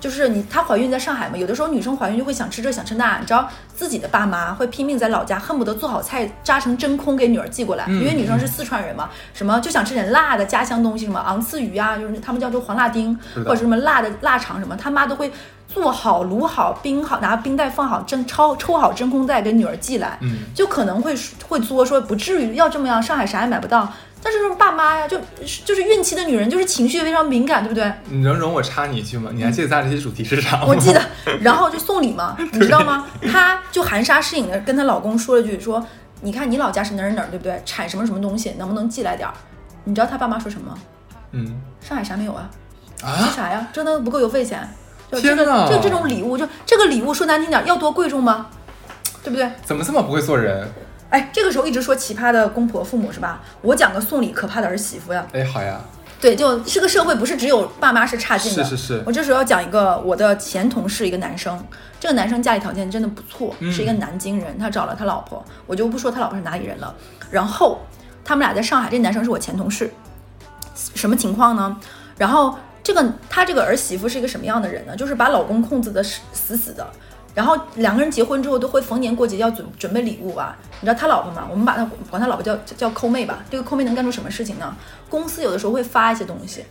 [0.03, 15.31] 就是你，她怀孕在上海嘛，有的时候女生怀孕就会想吃这想吃那，你知道自己的爸妈会拼命在老家，恨不得做好菜扎成真空给女儿寄过来，嗯因为女生是四川人嘛，什么就想吃点辣的家乡东西，什么昂刺鱼啊，就是他们叫做黄辣丁，或者什么辣的腊肠什么，他妈都会
[15.69, 21.15] 做好、卤好、冰好，拿冰袋放好，真抽抽好真空袋给女儿寄来，嗯，就可能会
[21.47, 23.89] 会作说不至于要这么样，上海啥也买不到。
[24.23, 25.19] 但是爸妈呀，就
[25.65, 27.91] 就是孕期的女人，就是情绪非常敏感，对不对？
[28.09, 29.29] 你能容我插你一句吗？
[29.33, 30.65] 你还记得咱俩这期主题是啥吗？
[30.67, 31.01] 我记得，
[31.41, 33.05] 然后就送礼嘛， 你知道吗？
[33.31, 35.85] 她就含沙射影的跟她老公说了句说，
[36.21, 37.61] 你看你老家是哪儿哪儿，对不对？
[37.65, 39.33] 产什么什么东西，能不能寄来点儿？
[39.83, 40.77] 你知道她爸妈说什么吗？
[41.31, 42.49] 嗯上海啥没有啊？
[42.97, 43.67] 寄啊，啥呀？
[43.73, 44.67] 这都不够邮费钱。
[45.11, 48.47] 就这个天哪就这种礼物，就这个礼物说难听点，要多贵重吗？
[49.23, 49.47] 对不对？
[49.63, 50.67] 怎么这么不会做人？
[51.13, 53.39] 哎，这个时候一直说奇葩的公婆父母是吧？
[53.61, 55.23] 我讲个送礼可怕的儿媳妇呀。
[55.31, 55.79] 哎，好呀，
[56.19, 58.63] 对，就这个社会不是只有爸妈是差劲的。
[58.63, 61.63] 是是是我这时候要讲一个我的前同事，一个男生，
[61.99, 66.95] 这个男生家里条件真的不错，嗯是一个南京人，他找了他老婆，我就不说他老婆是哪里人了。
[67.29, 67.79] 然后
[68.25, 69.93] 他们俩在上海，这男生是我前同事，
[70.95, 71.77] 什么情况呢？
[72.17, 74.95] 然后这个他这个儿媳妇是一个什么样的人呢？
[74.95, 76.87] 就是把老公控制的死死死的，
[77.33, 80.55] 然后两个人结婚之后都会逢年过节要准准备礼物吧？
[80.81, 81.47] 你知道他老婆吗？
[81.49, 83.43] 我们把他管他老婆叫叫叫抠妹吧。
[83.49, 84.75] 这个抠妹能干出什么事情呢？
[85.09, 86.63] 公司有的时候会发一些东西，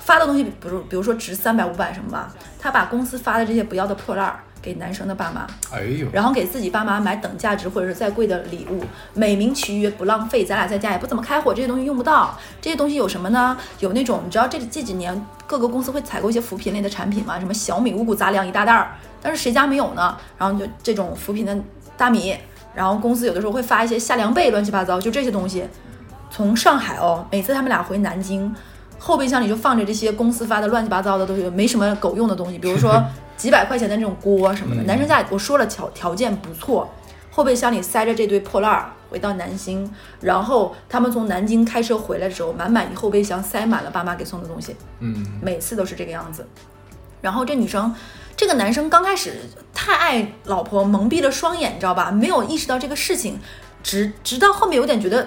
[0.00, 8.82] 发的东西比如比如说值三百五百什么吧，他把公司发的这些不要的破烂儿给男生的爸妈，哎呦，然后给自己爸妈买等价值或者是再贵的礼物，
[9.14, 12.36] 美名其曰不浪费，咱俩在家也不怎么开火，这些东西用不到。
[12.60, 13.56] 这些东西有什么呢？
[13.78, 17.38] 有那种你知道这这几年各个公司会采购一些扶贫类的产品吗？
[17.38, 20.16] 什么小米五谷杂粮一大袋儿，但是谁家没有呢？
[20.38, 21.58] 然后就这种扶贫的
[21.96, 22.32] 大米，
[22.72, 25.64] 然后公司有的时候会发一些夏凉被，乱七八糟，就这些东西。
[26.30, 28.54] 从上海哦，每次他们俩回南京，
[29.00, 33.02] 后备箱里就放着这些公司发的乱七八糟的东西，没什么狗用的东西，比如说
[33.36, 34.82] 几百块钱的那种锅什么的。
[34.82, 36.88] 嗯男生家里我说了条条件不错，
[37.32, 46.46] 后备箱里塞着这堆破烂儿，回到南京，然后他们从南京开车回来的时候，满满一后备箱塞满了爸妈给送的东西，嗯，每次都是这个样子。
[47.22, 47.92] 然后这女生，
[48.36, 49.32] 这个男生刚开始
[49.72, 52.10] 太爱老婆，蒙蔽了双眼，你知道吧？
[52.10, 53.40] 没有意识到这个事情，
[53.82, 55.26] 直直到后面有点觉得，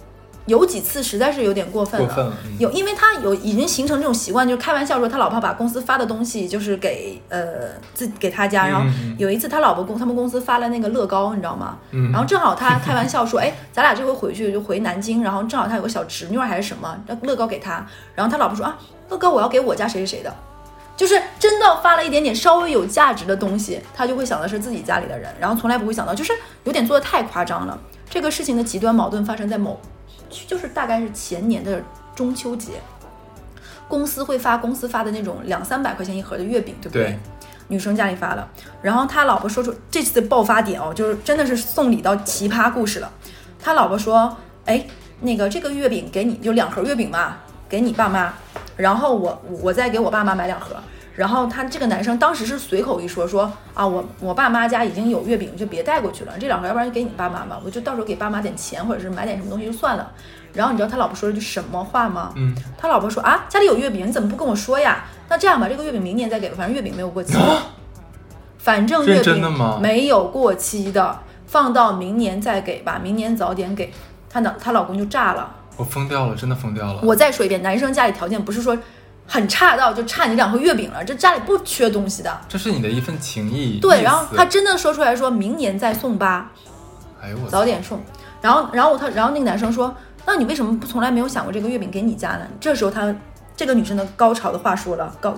[0.44, 2.06] 有几次实在是有点过分了。
[2.06, 11.78] 过分了嗯有，因为他有已经形成这种习惯，就是开玩笑说他老婆把公司发的东西就是给呃自给他家，然后有一次他老婆公他们公司发了那个乐高，你知道吗？
[11.92, 20.34] 嗯然后正好他开玩笑说， 哎，咱俩这回回去就回南京，然后正好他有个小侄女儿还是什么，让乐高给他，然后他老婆说啊，乐高我要给我家谁谁谁的。
[21.00, 26.30] 就是真的发了一点点稍微有价值的东西，他就会想的是自己家里的人，然后从来不会想到，就是
[26.64, 27.80] 有点做的太夸张了。
[28.10, 29.80] 这个事情的极端矛盾发生在某，
[30.46, 31.82] 就是大概是前年的
[32.14, 32.72] 中秋节，
[33.88, 37.04] 公司会发公司发的那种两三百块钱一盒的月饼，对不对？
[37.04, 37.18] 对
[37.68, 38.46] 女生家里发了，
[38.82, 43.10] 然后他老婆说出这次的爆发点哦，就是真的是送礼到奇葩故事了。
[43.58, 44.36] 他老婆说
[44.66, 44.84] ：“哎，
[45.20, 47.38] 那个这个月饼给你，就两盒月饼嘛，
[47.70, 48.34] 给你爸妈，
[48.80, 50.76] 然后我我再给我爸妈买两盒。”
[51.16, 60.12] 然后他这个男生当时是随口一说说啊，我我爸妈家已经有月饼，就别带过去了，这两盒要不然就给你爸妈吧，我就到时候给爸妈点钱或者是买点什么东西就算了。
[60.54, 62.32] 然后你知道他老婆说了句什么话吗？
[62.36, 65.04] 嗯，他老婆说啊，家里有月饼，你怎么不跟我说呀？
[65.28, 67.36] 那这样吧，这个月饼明年再给吧，反正月饼没有过期。
[68.56, 73.92] 反正月饼吗没有过期的，放到明年再给吧，明年早点给。
[74.30, 75.56] 她老她老公就炸了。
[75.80, 77.00] 我疯掉了，真的疯掉了。
[77.02, 78.76] 我再说一遍，男生家里条件不是说
[79.26, 82.40] 很差到就差你两盒月饼了，这家里不缺东西的。
[82.46, 83.80] 这是你的一份情谊。
[83.80, 86.52] 对，然后他真的说出来说明年再送吧，
[87.22, 87.98] 哎呦我早点送。
[88.42, 89.94] 然后，然后他，然后那个男生说
[90.26, 93.14] ：“那你为什么不从来没有想过这个月饼给你家呢？”这时候他
[93.56, 95.34] 这个女生的高潮的话说了，高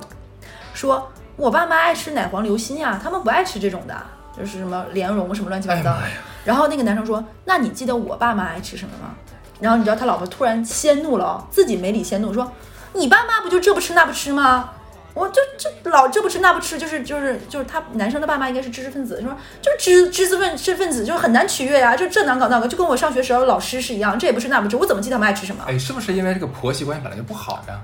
[0.74, 3.94] 说：“我爸妈爱吃奶黄流心呀，他们不爱吃这种的，
[4.37, 5.96] 就是什么莲蓉什么乱七八糟。
[6.44, 9.14] 然后那个男生说：“那你记得我爸妈爱吃什么吗？”
[9.62, 12.53] 然后你知道他老婆突然迁怒了哦，自己没理迁怒说
[12.92, 14.70] ：“你爸妈不就这不吃那不吃吗？
[15.14, 25.62] 我就这老这不吃那不吃，就是就是就是他男生的爸妈应该是知识分子，说就是知知识分知识分子就是很难取悦呀、就这难搞那个，就跟我上学时候老师是一样，这也不吃那不吃，我怎么记得他们爱吃什么？
[25.66, 27.79] 哎，是不是因为这个婆媳关系本来就不好呀？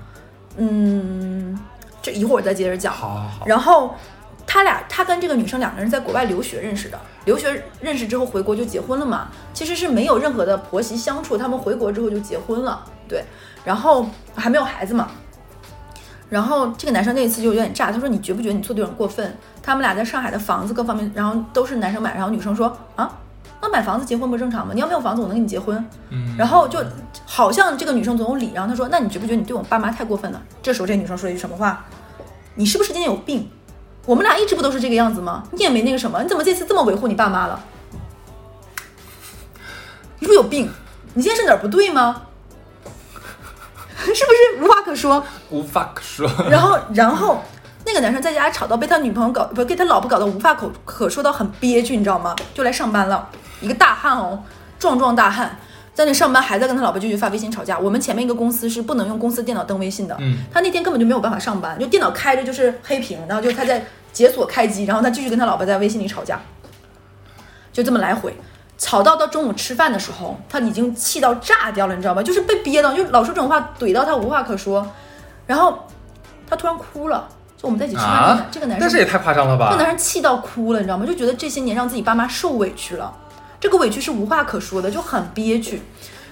[0.57, 1.57] 嗯，
[2.01, 2.91] 这一会儿再接着讲。
[2.91, 3.93] 好好好，然后
[4.51, 9.27] 他俩，他跟这个女生两个人在国外留学认识的，留学认识之后回国就结婚了嘛。
[9.53, 13.23] 其实是没有任何的婆媳相处，他们回国之后就结婚了，对。
[13.63, 15.09] 然后还没有孩子嘛。
[16.29, 19.37] 然后这个男生那一次就有点炸，他说：“你觉不觉得你做的有点过分？
[19.61, 23.19] 他们俩在上海的房子各方面，然后都是男生买，然后女生说啊，
[23.61, 24.73] 那买房子结婚不正常吗？
[24.73, 25.85] 你要没有房子，我能跟你结婚。
[26.09, 26.83] 嗯，然后就
[27.27, 31.85] 好像这个女生总有理，然后他说：“那你觉不觉得你对我爸妈太过分了？”这时候这女生说了一句什么话？
[32.55, 33.47] 你是不是今天有病？
[34.05, 35.43] 我们俩一直不都是这个样子吗？
[35.51, 37.59] 你也没那个什么，你怎么这次这么维护你爸妈了？
[40.19, 40.69] 你是不是有病？
[41.13, 42.23] 你今天是哪儿不对吗？
[43.97, 45.23] 是不是无话可说？
[45.49, 46.29] 无话可说。
[46.49, 47.41] 然后，然后
[47.85, 52.35] 那个男生在家吵到被他女朋友搞，不给他老婆搞得无话可可说到很憋屈，你知道吗？
[52.53, 53.29] 就来上班了，
[53.61, 54.43] 一个大汉哦，
[54.79, 55.59] 壮壮大汉，
[55.99, 57.77] 在那上班还在跟他老婆继续发微信吵架。
[57.77, 63.83] 我们前面一个公司是不能用公司电脑登微信的，嗯他那天根本就没有办法上班，就电脑开着就是黑屏，然后就他在
[64.13, 66.39] 解锁开机，然后他继续跟他老婆在微信里吵架，
[67.73, 68.33] 就这么来回。
[68.77, 72.23] 吵到到中午吃饭的时候，他已经气到炸掉了，你知道吧？
[72.23, 74.87] 就是被憋到，就老说这种话怼到他无话可说，
[75.45, 75.85] 然后
[76.49, 77.27] 他突然哭了。
[77.57, 79.97] 就我们在一起吃饭，这个啊男这个男生那这也太夸张了吧这个男吧？
[79.97, 81.05] 生气到哭了，你知道吗？
[81.05, 83.13] 就觉得这些年让自己爸妈受委屈了，
[83.59, 85.81] 这个委屈是无话可说的，就很憋屈，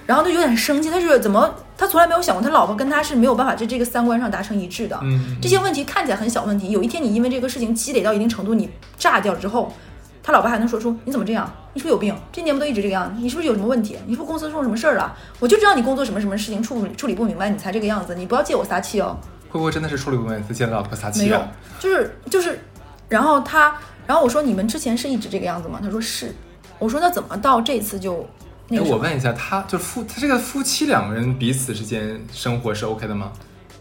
[0.06, 4.98] 然后他有点生气，他是怎么他从来没有想过他老婆跟他是没有办法在这个三观上达成一致的。
[5.02, 9.72] 嗯，这些问题看起来很小问题，有一天你因为这个事情积累到一定程度，你炸掉之后，
[10.22, 11.50] 他老婆还能说出你怎么这样？
[11.74, 12.16] 你是不是有病？
[12.32, 13.20] 这年不都一直这个样子？
[13.20, 13.96] 你是不是有什么问题？
[14.06, 15.14] 你是不是公司出了什么事儿了？
[15.38, 18.14] 我就知道你工作什么什么事情处理处理不明白，你才这个样子。
[18.14, 19.16] 你不要借我撒气哦。
[19.50, 21.42] 会不会真的是处理过一次见老婆撒气没有
[21.78, 22.58] 就是就是，
[23.08, 23.74] 然后他，
[24.06, 25.78] 然后我说你们之前是一直这个样子吗？
[25.82, 26.34] 他说是。
[26.78, 28.26] 我说那怎么到这次就
[28.68, 28.90] 那哎，个？
[28.90, 33.32] 我问一下，他就夫他这个夫妻两个人彼此之间生活是 OK 的吗？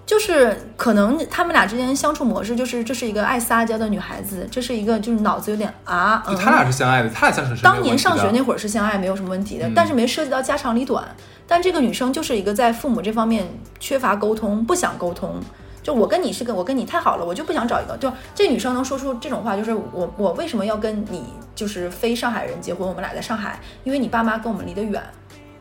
[0.05, 11.05] 就是可能他们俩之间相处模式就是这是一个爱撒娇的女孩子，这是一个就是脑子有点啊，他俩是相爱的，他俩相处是当年上学那会儿是相爱，没有什么问题的，嗯但是没涉及到家长里短。
[11.45, 13.47] 但这个女生就是一个在父母这方面
[13.81, 15.36] 缺乏沟通，不想沟通。
[15.83, 17.95] 就我跟你是跟，我跟你太好了，我就不想找一个。
[17.97, 21.23] 就这女生能说出这种话，就是我我为什么要跟你
[21.58, 22.88] 就是非上海人结婚？
[22.88, 25.02] 我们俩在上海，因为你爸妈跟我们离得远，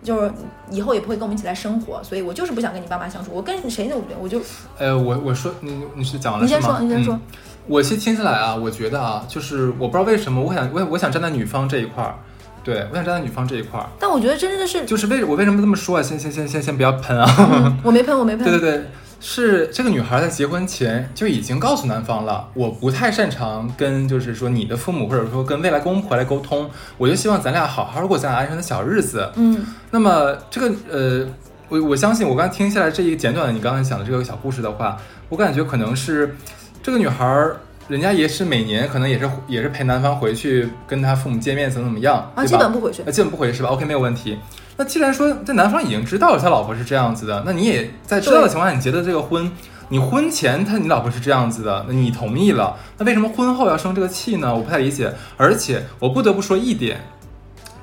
[0.03, 0.31] 就是
[0.71, 3.31] 以后也不会跟我们一起来生活，所以我就是不想跟你爸妈相处。
[3.33, 4.39] 我跟谁都不对，我就
[4.79, 7.21] 呃，我我说你你是讲完了你先说，你先说嗯。
[7.67, 12.15] 我其实听起来啊，我觉得啊，就是我不知道为什么，我想我我想站在女方这一块儿，
[12.63, 16.03] 对我想站在女方这一块儿，但我觉得真的是，就是为我为什么这么说啊？
[16.03, 17.27] 先先先先先不要喷啊！
[17.39, 18.45] 嗯我没喷，我没喷。
[18.45, 18.87] 对 对对，
[19.29, 29.29] 是这个女孩在结婚前就已经告诉男方了，我不太擅长跟就是说你的父母或者说跟未来公婆来沟通，我就希望咱俩好好过咱俩安生的小日子。
[29.35, 31.27] 嗯那么这个呃，
[31.69, 34.97] 我我相信我刚才听下来这一简短的你刚才讲的这个小故事的话，
[35.29, 36.37] 我感觉可能是
[36.81, 37.57] 这个女孩儿。
[37.89, 43.13] 人家也是每年可能也是也是陪男方回去跟他父母见面怎么怎么样啊，基本不回去呃，。
[43.13, 44.37] 基本不回去是吧？OK，没有问题。
[44.77, 49.51] 那既然说这男方已经知道了他老婆是这样子的，那你也在知道的情况下，你结的这个婚，
[49.89, 54.55] 你婚前他你老婆是这样子的，那你同意了，那为什么婚后要生这个气呢？
[54.55, 55.13] 我不太理解。
[55.37, 57.01] 而且我不得不说一点，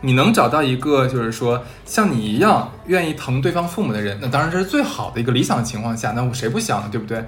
[0.02, 7.26] 你能找到一个就是说像你一样愿意疼对方父母的人，那当然这是最好的一个理想情况下，那我谁不想呢，对不对？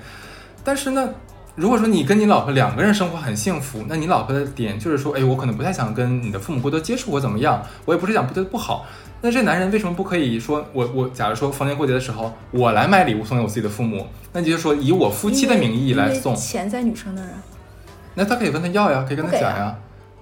[0.63, 1.09] 但是呢，
[1.55, 8.85] 如果说你跟你老婆两个人生活很幸福，那你老婆的点就是说，哎，我可能不太想跟你的父母过多接触，我怎么样，我也不是讲不对不好。
[9.25, 17.41] 那这男人为什么不可以说我我假如说逢年过节的时候，我来买礼物送给我自己的父母，那你就说以我夫妻的名义来送，钱在女生那儿啊。
[18.13, 19.75] 那他可以问他要呀，可以跟他不给啊讲呀，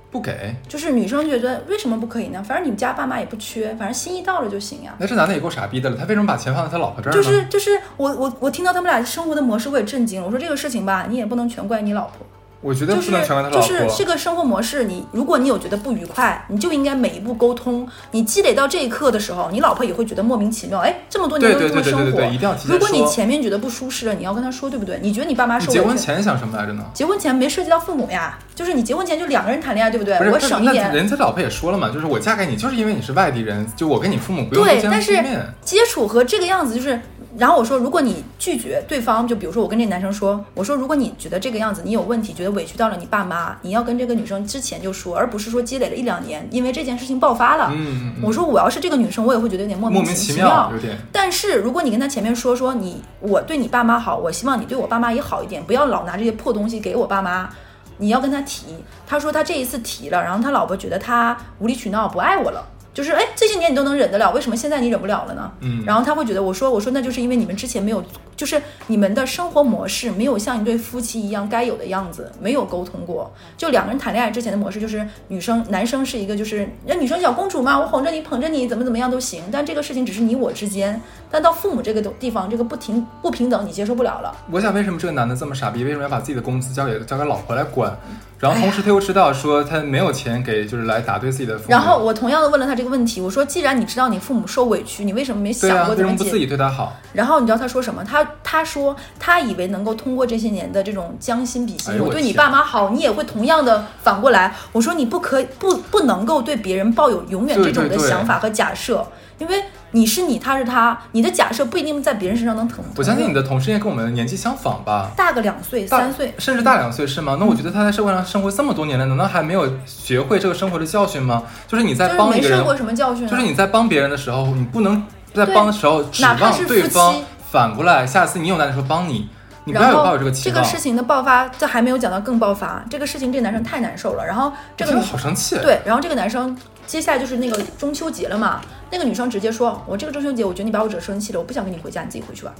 [0.09, 2.41] 不给，就是女生觉得为什么不可以呢？
[2.41, 4.95] 反正你们家爸妈也不缺，反正心意到了就行呀。
[4.97, 7.21] 那这男的也够傻逼的了，他为什么把钱放在他老婆这儿呢？
[7.21, 10.25] 就是就是我我我听到他们俩生活的模式，我也震惊了。
[10.25, 12.25] 我说这个事情吧，你也不能全怪你老婆，
[12.63, 13.89] 我觉得就是不能全怪他就老婆。
[13.89, 17.87] 是这个生活模式，你如果你有觉得不愉快，你就应该每一步沟通。
[18.11, 20.79] 你积累到这一刻的时候，你老婆也会觉得莫名其妙。
[20.79, 24.97] 哎，这么多年对对都是这么生活对对对对，一定要提前如果你前面觉得不舒适了，你要跟他说，对不对？
[25.01, 25.81] 你觉得你爸妈你受委屈？
[25.81, 26.83] 结婚前想什么来着呢？
[26.93, 30.17] 结婚前没涉及到父母呀，就是你结婚前就两个人谈恋爱，对不对？
[30.19, 30.93] 不，我省一点。
[30.93, 35.13] 人家老婆也说了嘛，就是我嫁给你，就是因为你是外地人，就我跟你父母不用对，见但是。
[35.61, 36.99] 接触和这个样子就是，
[37.37, 47.71] 然后我说，如果你拒绝对方，就比如说我跟这男生说，我说如果你觉得这个样子你有问题，觉得委屈到了你爸妈，你要跟这个女生之前就说，而不是说积累了一两年，因为这件事情爆发了。
[47.73, 50.97] 嗯我说我要是这个女生，我也会觉得有点莫莫名其其妙，有点。
[51.11, 57.49] 但是如果你跟他前面说说你我对你爸妈好，我希望你对我爸妈也好一点，不要老拿这些破东西给我爸妈。
[57.97, 58.65] 你要跟他提，
[59.05, 65.51] 他说他这一次提了，然后他老婆觉得他无理取闹不爱我了，就是哎这些年你都能忍得了，为什么现在你忍不了了呢？
[65.61, 68.03] 嗯然后他会觉得我说我说那就是因为你们之前没有，
[68.35, 73.31] 就是你们的生活模式没有像一对夫妻一样该有的样子，没有沟通过。
[73.57, 81.01] 就两个人谈恋爱之前的模式就是女生男生是一个就是那女生小公主嘛，我哄着你捧着你怎么怎么样都行，但这个事情只是你我之间，
[81.33, 84.31] 但到父母这个地方这个不停不平等你接受不了了。
[84.51, 85.83] 我想为什么这个男的这么傻逼？
[85.83, 87.91] 为什么要把自己的工资交给交给老婆来管？
[88.37, 91.69] 然后同时他又知道说他没有钱给，就是来打对自己的父母。
[91.69, 96.93] 然后我同样的问了他这个问题，我说既然你知道你父母受委屈，你为什么没想过怎么解为什么不自己对他好？
[97.13, 98.03] 然后你知道他说什么？
[98.03, 104.53] 他他说他以为能够通过这些年的这种将心比心，我对你爸妈好，你也会同样的反过来。
[104.71, 112.83] 我说你不可不不能够对别人抱有永远这种的想法和假设，因为你是你，他是他，你的假设不一定在别人身上能成。
[112.95, 115.11] 我相信你的的同事应该跟我们的年纪相仿吧？
[115.15, 117.37] 大个两岁三岁，甚至大两岁是吗？
[117.39, 121.43] 那我觉得他在社会上生活这么多年了，难道还没有学会这个生活的教训吗？
[121.67, 127.15] 就是你在帮一个人没受过什么教训、啊，就是你在帮别人的时候，你不能在帮的时候指望对方
[127.51, 129.29] 反过来，下次你有难的时候帮你，
[129.65, 130.55] 你不要有然后抱有这个期望。
[130.55, 132.83] 这个事情的爆发，这还没有讲到更爆发。
[132.89, 134.25] 这个事情，这个男生太难受了。
[134.25, 135.57] 然后这个好生气。
[135.57, 142.53] 对，然后这个男生接下来就是那个中秋节了嘛，那个女生直接说：“我这个中秋节，我觉得你把我惹生气了，我不想跟你回家，你自己回去吧。”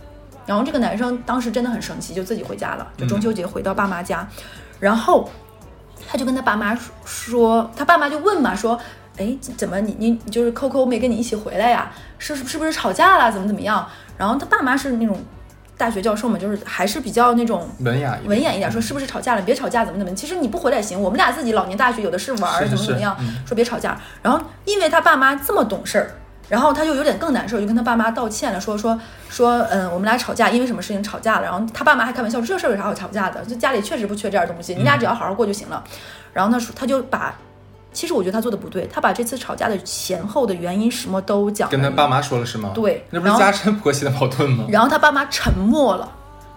[0.46, 4.28] 然后这个男生当时真的很生气，就自己回家了，就中秋节回到爸妈家，
[4.80, 5.30] 然后
[6.08, 8.80] 他就跟他爸妈说，他爸妈就问嘛，说
[9.18, 11.92] ：“哎，怎么你你就是扣扣没跟你一起回来呀？
[12.18, 13.32] 是是不是吵架了？
[13.32, 15.18] 怎么怎么样？”然后他爸妈是那种
[15.78, 19.42] 大学教授嘛，就是还是比较那种文雅文雅一点，说是不是吵架了？
[19.42, 20.14] 别吵架，怎么怎么？
[20.16, 24.00] 其实你不回来也行，我们俩自己老年大学有的是玩怎么怎么样说别吵架。
[24.22, 26.12] 然后因为他爸妈这么懂事儿，
[26.48, 29.00] 然后他就有点更难受，就跟他爸妈道歉了，说说
[29.30, 31.44] 说，嗯，我们俩吵架，因为什么事情吵架了。
[31.44, 33.44] 然后他爸妈还开玩笑说，这事儿有啥好吵架的？
[33.46, 35.84] 就家里确实不缺这点东西，你俩只要好好过就行了。
[36.34, 37.34] 然后他说，他就把，
[37.94, 42.72] 其实我觉得他做的不对，他把这次吵架的前后的原因什么都讲了跟他爸妈说了是吗？
[42.74, 44.66] 对那不是然后家珍婆媳的矛盾吗？
[44.68, 46.12] 然后他爸妈沉默了，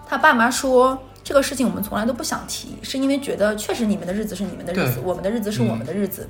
[0.07, 6.27] 他爸妈说这个事情我们从来都不想提，是因为觉得确实你们的日子是你们的日子，我们的日子是我们的日子。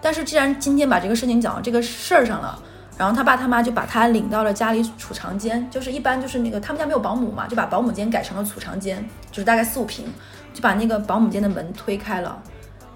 [0.00, 2.58] 但是既然今天把这个事情讲到这个事儿上了，
[2.96, 10.06] 然后他爸他妈就把他领到了家里储藏间，就是一般就是那个他们家没有保姆嘛，就把保姆间改成了储藏间，就是大概四五平，
[10.54, 12.40] 就把那个保姆间的门推开了，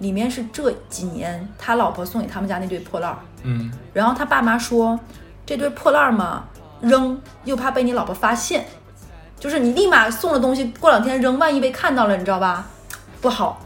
[0.01, 3.19] 里面是这几年他老婆送给他们家那堆破烂儿。
[3.45, 4.99] 嗯，然后他爸妈说，
[5.47, 6.45] 这堆破烂儿嘛，
[6.81, 8.67] 扔又怕被你老婆发现，
[9.39, 12.67] 就是你立马送了东西，过两天扔，万一被看到了，你知道吧？
[13.21, 13.61] 不好。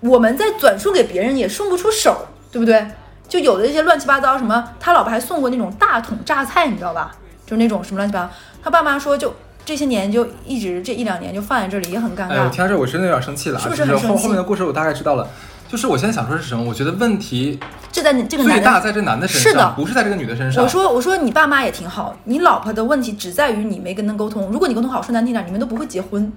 [0.00, 2.86] 我们再转送给别人也送不出手，对不对？
[3.28, 7.14] 就有的一些乱七八糟什么，他老婆还送过那种大桶榨菜，你知道吧？
[7.44, 8.30] 就那种什么乱七八糟。
[8.62, 9.34] 他爸妈说就。
[9.64, 12.48] 这些年就一直这一两年就放在这里，也很尴哎，我。
[12.50, 15.28] 听到这我真的有点生气了啊，是不是就是很生气后后面的故事我大概知道了。
[15.68, 16.64] 就是我现在想说是什么？
[16.64, 17.56] 我觉得问题
[17.92, 20.64] 这在你这个最大在这男的身是的上，不是在这个女的身上。
[20.64, 24.48] 我说我说你爸妈也挺好，你老婆的问题只在于你没跟他沟通。
[24.50, 26.32] 如果你沟通好，说难听点，你们都不会结婚。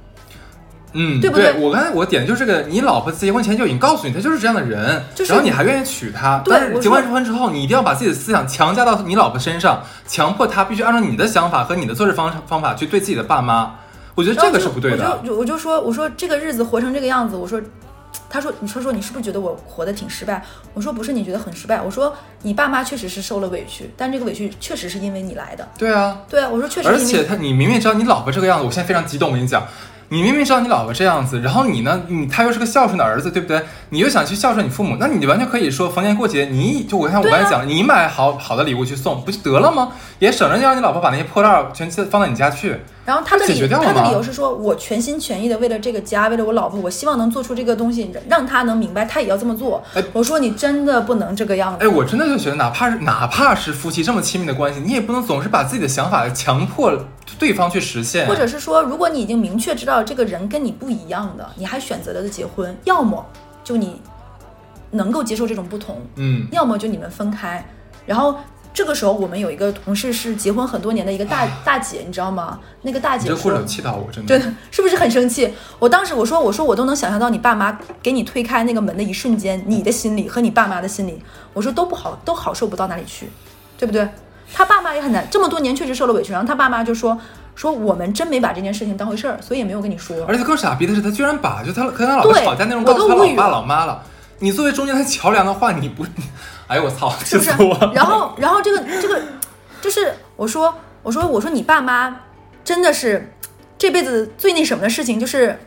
[0.94, 13.76] 嗯，对不对我刚才我点的就是这个，你老婆在结婚前就已经告诉你，她就是这样的人，就是然后你还愿意娶她，但是结完婚之后，你一定要把自己的思想强加到你老婆身上，强迫她必须按照你的想法和你的做事方方法去对自己的爸妈。
[14.16, 15.20] 我觉得这个是不对的。
[15.22, 17.62] 我就我就说我说这个日子活成这个样子，我说。
[18.30, 25.68] 他说：“你说说，你是不是觉得我活得挺失败？”我说：“不是，你觉得很失败。”我说：“你爸妈确实是受了委屈，但这个委屈确实是因为你来的。
[25.78, 29.64] 对啊，对啊，我说确实而且他你明明知道你老婆这个样子，我现在非常激动，我跟你讲。
[30.14, 33.60] 你明明知道你老婆这样子，然后你呢，你他又是个孝顺的儿子，对不对？
[33.90, 39.94] 你又想去孝顺你父母，那你完全可以说逢年过节，你就我看我刚才讲了，你买好好的礼物去送，不就得了吗？
[40.20, 42.80] 也省着让你老婆把那些破烂儿全放到你家去。
[43.06, 49.84] 然后他的解理他的决掉了吗理由是说，我全心全意的为了这个家，为了我老婆，我希望能做出这个东西，让他能明白，他也要这么做。
[49.96, 51.84] 哎我说你真的不能这个样子。
[51.84, 56.92] 哎，我真的就觉得，哪怕是哪怕是夫妻这么亲密的关系，你也不能总是把自己的想法强迫
[57.38, 58.28] 对方去实现。
[58.28, 63.26] 或者是说，如果你已经明确知道这个人跟你不一样的，你还选择了结婚，要么
[63.64, 64.02] 就你
[64.92, 67.66] 能够接受这种不同，嗯，要么就你们分开。
[68.06, 68.36] 然后
[68.74, 72.60] 这个时候，我们有一个同事是结婚很多年的一个大大姐，你知道吗？
[72.82, 74.40] 那个大姐说你这故事有气到我，真的。
[74.40, 75.54] 真的是不是很生气？
[75.80, 81.22] 我当时我说我说我都能想象到你爸妈给你推开那个门的一瞬间，你的心里和你爸妈的心里，
[81.54, 83.30] 我说都不好，都好受不到哪里去，
[83.78, 84.08] 对不对？
[84.54, 87.20] 他爸妈也很难，这么多年确实受了委屈，然后他爸妈就说
[87.56, 90.16] 说我们真没把这件事情当回事儿，所以也没有跟你说。
[90.28, 94.04] 而且更傻逼的是，他居然把就他跟他老婆对吵架内容我告诉他老爸老妈了。
[94.40, 96.06] 你作为中间的桥梁的话，你不，
[96.68, 97.92] 哎呦我操，气是我了！？
[97.94, 99.22] 然后，然后这个这个，
[99.82, 102.20] 就是我说我说我说你爸妈
[102.64, 103.34] 真的是
[103.78, 105.58] 这辈子最那什么的事情，就是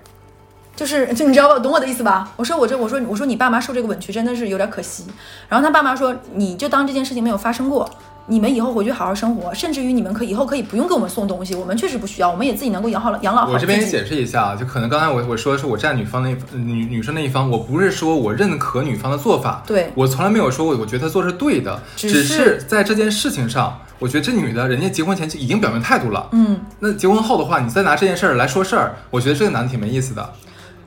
[0.74, 2.30] 就是就 你知道吧，懂我的意思吧？
[2.36, 5.06] 我说我这我说我说你爸妈受这个委屈真的是有点可惜。
[5.48, 7.88] 然后他爸妈说，你就当这件事情没有发生过。
[8.28, 19.90] 你们以后回去好好生活，甚至于你们可以以后可以不用给我们送东西，我们确实不需要，我们也自己能够养好了养老好我这边也解释一下啊，就可能刚才我我说的是我站女方那一女女生那一方，我不是说我认可女方的做法，对。
[19.94, 30.32] 我从来没有说过我觉得她做是对的，只是在这件事情上，我觉得这女的人家结婚前就已经表明态度了，嗯，那结婚后的话，你再拿这件事儿来说事儿，我觉得这个男的挺没意思的。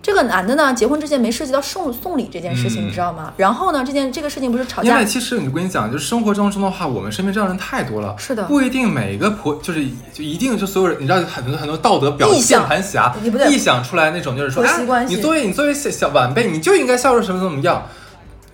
[0.09, 3.31] 这个男的呢，结婚之前没涉及到送送礼这件事情，嗯你知道吗？
[3.37, 8.15] 然后呢，这件这个事情不是吵架因为，其实我跟你讲，就是生活当中的话，我们身边这样人太多了。
[8.17, 17.83] 是的不一定每个婆就是就一定就所有人，你知道很多很多道德表键盘侠臆想出来那种，就是说，哎你作为你作为小小晚辈，你就应该孝顺什么怎么样。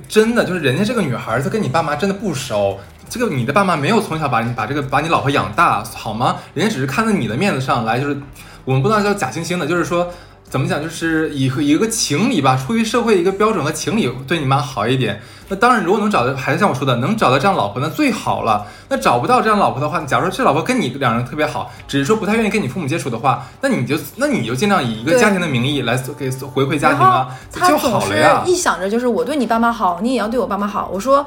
[0.10, 2.78] 真的就是人家这个女孩子跟你爸妈真的不熟，
[3.10, 6.36] 这个你的爸妈没有从小把你把这个把你老婆养大，好吗？
[6.53, 8.18] 人家只是看在你的面子上来，就是
[8.66, 10.12] 我们不能叫假惺惺的，就是说。
[10.56, 10.82] 怎么讲？
[10.82, 15.22] 就是以以一个情理吧，出于社会一个标准和情理，对你妈好一点。
[15.49, 18.66] 那当然，如果能找到，还是像我说的，能找到这样老婆，那最好了。
[18.88, 28.41] 那找不到这样老婆的话，假如说这老婆跟你两人特别好，只是说不太愿意跟你父母接触的话，那你就那你就尽量以一个家庭的名义来给回馈家庭啊，就他总是好了呀。
[28.45, 30.89] 一想着就是我对你爸妈好，你也要对我爸妈好。
[30.89, 31.26] 我说，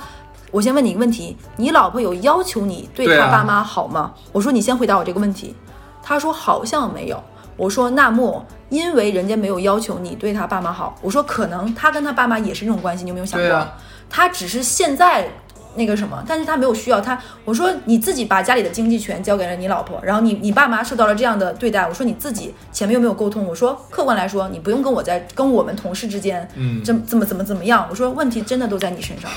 [0.51, 4.14] 我先问你一个问题，你老婆有要求你对她爸妈好吗？
[4.33, 5.55] 我说你先回答我这个问题。
[6.03, 7.22] 他说好像没有。
[7.59, 13.54] 我说那木因为人家没有要求你对他爸妈好，我说可能他跟他爸妈也是这种关系，你有没有想过？
[13.54, 13.76] 啊
[14.09, 15.28] 他只是现在。
[15.74, 17.16] 那个什么，但是他没有需要他。
[17.44, 21.86] 我说你自己把家里的经济权交给了你老婆，然后你你爸妈受到了这样的对待。
[21.86, 23.46] 我说你自己前面又没有沟通？
[23.46, 27.86] 我说客观来说，你不用跟我在跟我们同事之间，嗯怎怎么怎么怎么样？
[27.88, 29.30] 我说问题真的都在你身上，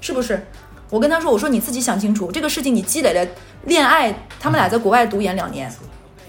[0.00, 0.44] 是不是？
[0.90, 3.30] 我跟他说，我说你自己想清楚，这个事情你积累了
[3.66, 5.70] 恋爱，他们俩在国外读研两年，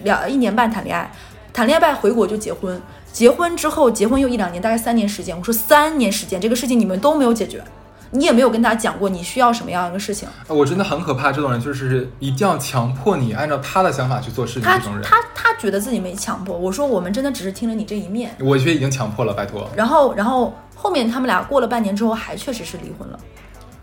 [0.03, 1.09] 两一年半谈恋爱，
[1.55, 2.81] 谈恋爱回国就结婚，
[3.13, 5.33] 结婚之后结婚又一两年，大概三年时间。
[5.37, 7.63] 我说三年时间，这个事情你们都没有解决，
[8.11, 10.27] 你也没有跟他讲过你需要什么样一个事情。
[10.49, 18.35] 我真的很可怕，这种人就是一定要强迫你按照他的想法去做事情，他这种人，他他觉得自己没强迫，我说我们真的只是听了你这一面。
[18.41, 19.65] 我觉得已经强迫了，拜托。
[19.77, 23.17] 然后然后后面他们俩过了半年之后，还确实是离婚了。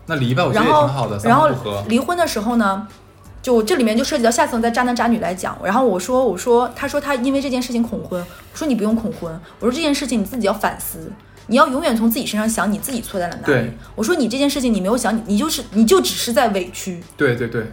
[0.05, 1.83] 那离吧，我觉得也挺好的，然后观不合。
[1.87, 2.87] 离婚的时候呢，
[3.43, 5.55] 就这里面就涉及到下次我再渣男渣女来讲。
[5.63, 11.11] 然后我说我说他说他因为这件事情恐婚，我说你不用恐婚，我说这件事情你自己要反思。
[11.47, 13.69] 你要永远从自己身上想你自己错在了哪里。
[13.95, 17.03] 我说你这件事情你没有想，你你就是你就只是在委屈。
[17.17, 17.67] 对对对，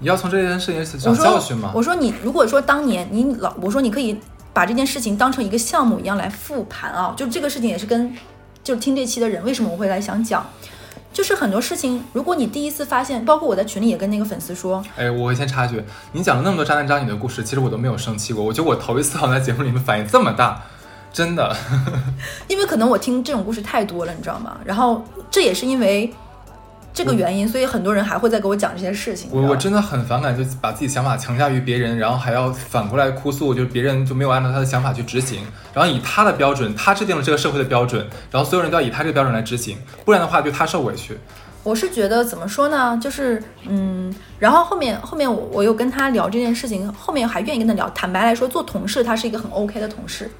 [0.00, 1.72] 你要从这件事情我长说教训嘛。
[1.74, 4.20] 我说你如果说当年你老我说你可以
[4.52, 8.14] 把这件事情当成一个项目一样来复盘啊，就这个事情也是跟
[8.62, 10.46] 就是听这期的人为什么我会来想讲。
[11.16, 18.44] 就是很多事情，如果你第一次发现，包括我在群里也跟那个粉丝说，哎，我先插一句，你讲了那么多渣男渣女的故事，其实我都没有生气过。
[18.44, 20.60] 我觉得我头一次好像在节目里面反应这么大，
[21.10, 21.56] 真的。
[22.48, 24.58] 因为可能我听这种故事太多了，你知道吗？
[24.62, 26.12] 然后这也是因为
[26.96, 29.28] 这个原因，所以很多人还会再给我讲这些事情。
[29.30, 35.40] 我我真的很反感，就把自己想法强加于别人，然后还要反过来哭诉，就是别人就没有按照他的想法去执行，
[35.74, 39.76] 然后以他的标准，他制定了这个社会的标准，然后所有人都要以他这个标准来执行，
[40.06, 41.18] 不然的话就他受委屈。
[41.62, 47.90] 我是觉得怎么说呢，就是嗯，然后后面后面我我又跟他聊这件事情，后面还愿意跟他聊。
[47.90, 50.30] 坦白来说，做同事他是一个很 OK 的同事，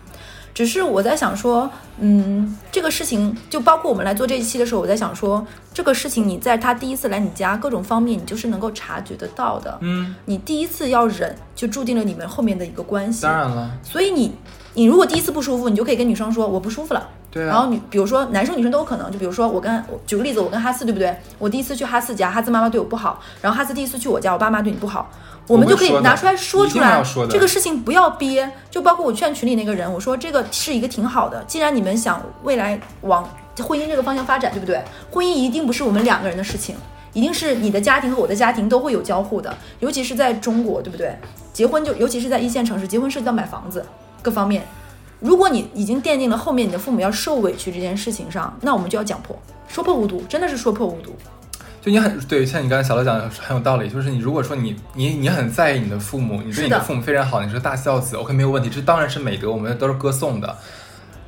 [0.57, 9.77] 只是我在想说，嗯，这个事情就包括我们来做这一期的时候，我在想说，这个事情你在他第一次来你家各种方面，你就是能够察觉得到的。
[9.83, 13.25] 嗯，你第一次要忍，就注定了你们后面的一个关系。
[13.25, 14.33] 当然了，所以你
[14.73, 17.07] 你如果第一次不舒服，你就可以跟女生说我不舒服了。
[17.31, 17.49] 对啊。
[17.49, 21.15] 然后你，比如说男生女生都有可能，就比如说我跟我举个例子，我跟哈斯对不对？
[21.39, 25.11] 我第一次去哈斯家，哈斯妈妈对我不好，然后哈斯第一次去我家，我爸妈对你不好，
[25.47, 28.51] 我们就可以拿出来说出来这个事情不要憋。
[28.71, 33.29] 就包括我劝群里那个人，我说这个是一个挺好的，既然你们想未来往
[33.59, 34.83] 婚姻这个方向发展，对不对？
[35.11, 36.77] 婚姻一定不是我们两个人的事情。
[37.13, 41.17] 一定是你的家庭和我的家庭都会有交互的，尤其是在中国，对不对？
[41.51, 43.83] 结婚就尤其是在一线城市，结婚涉及到买房子
[44.21, 44.63] 各方面。
[45.19, 49.35] 如果你已经奠定了后面你的父母要受委屈这件事情上，那我们就要讲破，
[49.67, 51.17] 说破无毒，真的是说破无毒。
[51.87, 60.57] 就你很对，像你刚才小乐讲的很有道理，就是你如果说你你你很在意你的父母，你对你的父母非常好，你是个大孝子，OK 没有问题，这当然是美德，我们都是歌颂的。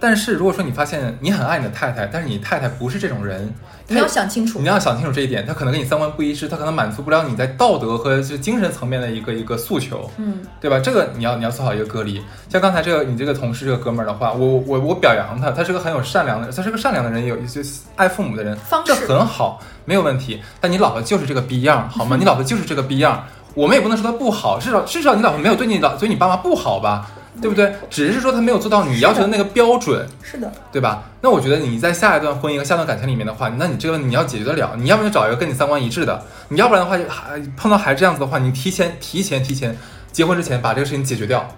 [0.01, 3.53] 但是如果说你发现你很爱你的太太，但是你太太不是这种人，
[3.89, 10.79] 你要想清楚你，要想清楚这一点，她可能跟你三观不一致，她可能满足不了你在道德和就精神层面的一个一个诉求，嗯，对吧？
[10.79, 12.23] 这个你要你要做好一个隔离。
[12.49, 17.61] 像刚才这个你这个同事这个哥们儿的话，我我我表扬他，他是个很有善良的，他是个善良的人，有一些
[17.97, 20.41] 爱父母的人，这很好，没有问题。
[20.61, 22.15] 但你老婆就是这个逼样，好吗？
[22.21, 23.25] 你老婆就是这个逼样，
[23.55, 27.11] 我们也不能说她不好，至少至少你老婆没有对你老对你爸妈不好吧？
[27.41, 27.73] 对不对？
[27.89, 31.03] 只是说他没有做到你要求的那个标准，是的，对吧？
[31.21, 39.77] 那我觉得你在下一段婚姻和下段感情里面的话，那你这个问题你要解决得了，你要不然就找一个跟你三观一致的，你要不然的话，还碰到还这样子的话，你提前提前提前
[40.13, 41.49] 结婚之前把这个事情解决掉。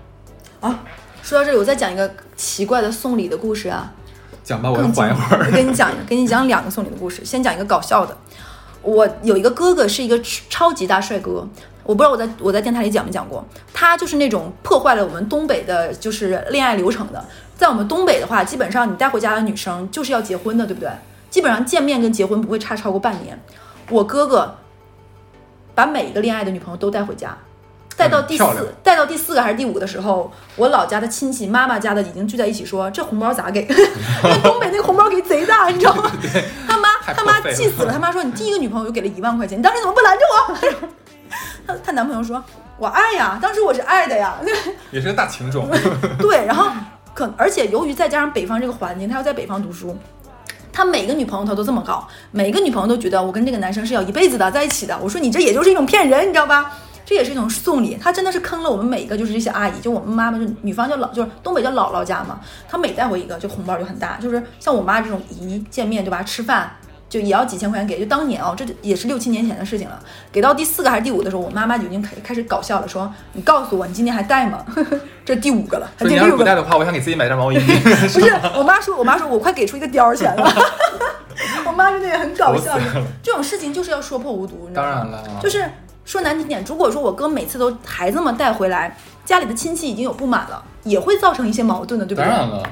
[0.61, 0.81] 啊，
[1.23, 3.93] 说到这里，我再讲一个奇怪的送礼的故事啊。
[4.43, 5.47] 讲吧，我要缓一会儿。
[5.47, 7.25] 我跟你讲，跟你讲两个送礼的故事。
[7.25, 8.17] 先讲一个搞笑的。
[8.83, 10.19] 我有一个哥哥是一个
[10.49, 11.47] 超级大帅哥，
[11.83, 13.45] 我不知道我在我在电台里讲没讲过。
[13.73, 17.25] 他就是那种破坏了我们东北的，就是恋爱流程的。
[17.57, 20.91] 在我们东北的话，基本上你带回家的女生就是要结婚的，对不对？
[21.31, 23.39] 基本上见面跟结婚不会差超过半年。
[23.89, 24.57] 我哥哥
[25.75, 27.37] 把每一个恋爱的女朋友都带回家。
[27.97, 33.61] 带到第四嗯，带到第四个还是第五个的时候，我老家的亲戚、妈妈家的已经聚在一起说，这红包咋给？
[33.69, 36.11] 因为东北那个红包给贼大，你知道吗？
[36.67, 40.89] 他妈他妈气死了，他妈说你第一个女朋友就给了一万块钱，你当时怎么不拦着我？
[41.67, 42.43] 她她男朋友说，
[42.79, 44.37] 我爱呀，当时我是爱的呀，
[44.91, 45.69] 也是个大情种。
[46.19, 46.71] 对，然后
[47.15, 49.97] 可而且由于再加上北方这个环境，他要在北方读书。
[50.73, 54.97] 他每个女朋友他都这么搞，每个女朋友都觉得我跟这个男生是要一辈子的在一起的。
[55.03, 56.73] 我说你这也就是一种骗人，你知道吧？
[57.05, 62.39] 这也是一种送礼，他真的是坑了我们每一个，就是这些阿姨，就我们妈妈，就女方叫老，就是东北叫姥姥家嘛。
[62.69, 66.71] 她每带回一个，就红包就很大，就是像我妈这种姨见面对吧，吃饭
[67.11, 68.01] 就也要几千块钱给。
[68.01, 70.01] 就当年哦，这也是六七年前的事情了。
[70.33, 74.65] 给到第四个还是第五的时候，我妈妈就已经开开始搞笑了，说你告诉我你今年还带吗？
[75.27, 76.45] 这第五个了，还说你要是第六个了。
[76.45, 77.59] 不带的话，我想给自己买件毛衣。
[78.15, 80.51] 不是，我妈说，我妈说我快给出一个貂儿钱了。
[81.67, 82.79] 我妈真的也很搞笑
[83.23, 84.89] 这种事情就是要说破无毒，你知道吗？
[84.91, 85.65] 当然了，就是
[86.05, 92.29] 说难听点，如果说我哥每次都还这么带回来，家里的亲戚已经有不满了，也会造成一些矛盾的，对不对？
[92.29, 92.71] 当然了，对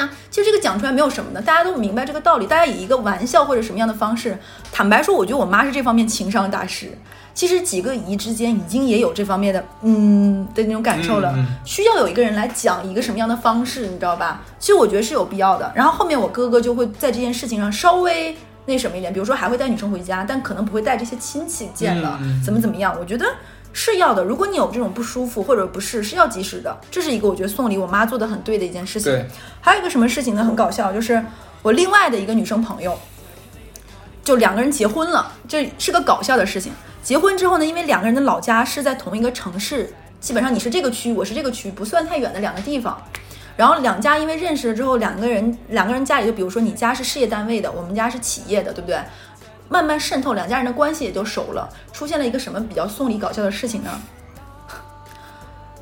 [0.00, 4.38] 呀，其实这个讲出来没有什么的，大家都明白这个道理，大家以一个玩笑或者什么样的方式，
[4.72, 6.90] 坦白说，我觉得我妈是这方面情商大师。
[7.32, 11.32] 其实几个姨之间已经也有这方面的嗯的那种感受了，
[11.64, 14.42] 需要有一个人来讲一个什么样的方式，你知道吧？
[14.58, 15.72] 其实我觉得是有必要的。
[15.74, 18.36] 然后后面我哥哥就会在这件事情上稍微
[18.66, 22.94] 那什么一点，比如说还会带女生回家，但可能不会带这些亲戚见了，怎么怎么样？
[22.98, 23.24] 我觉得
[23.72, 24.24] 是要的。
[24.24, 26.76] 如果你有这种不舒服或者不适，是要及时的。
[26.90, 29.12] 这是一个我觉得送礼我妈做的很对的一件事情。
[29.12, 29.26] 对，
[29.60, 30.44] 还有一个什么事情呢？
[30.44, 31.22] 很搞笑，就是
[31.62, 32.98] 我另外的一个女生朋友，
[34.22, 36.72] 就两个人结婚了，这是个搞笑的事情。
[37.02, 43.00] 结婚之后呢，因为两个人的老家是在同一个城市，基本上你是这个区，我是这个区，不算太远的两个地方。
[43.56, 48.98] 然后两家因为认识了之后，两个人两个人家里就比如说你家是事业单位的，我们家是企业的，对不对？
[49.70, 51.66] 慢慢渗透，两家人的关系也就熟了。
[51.92, 53.90] 出现了一个什么比较送礼搞笑的事情呢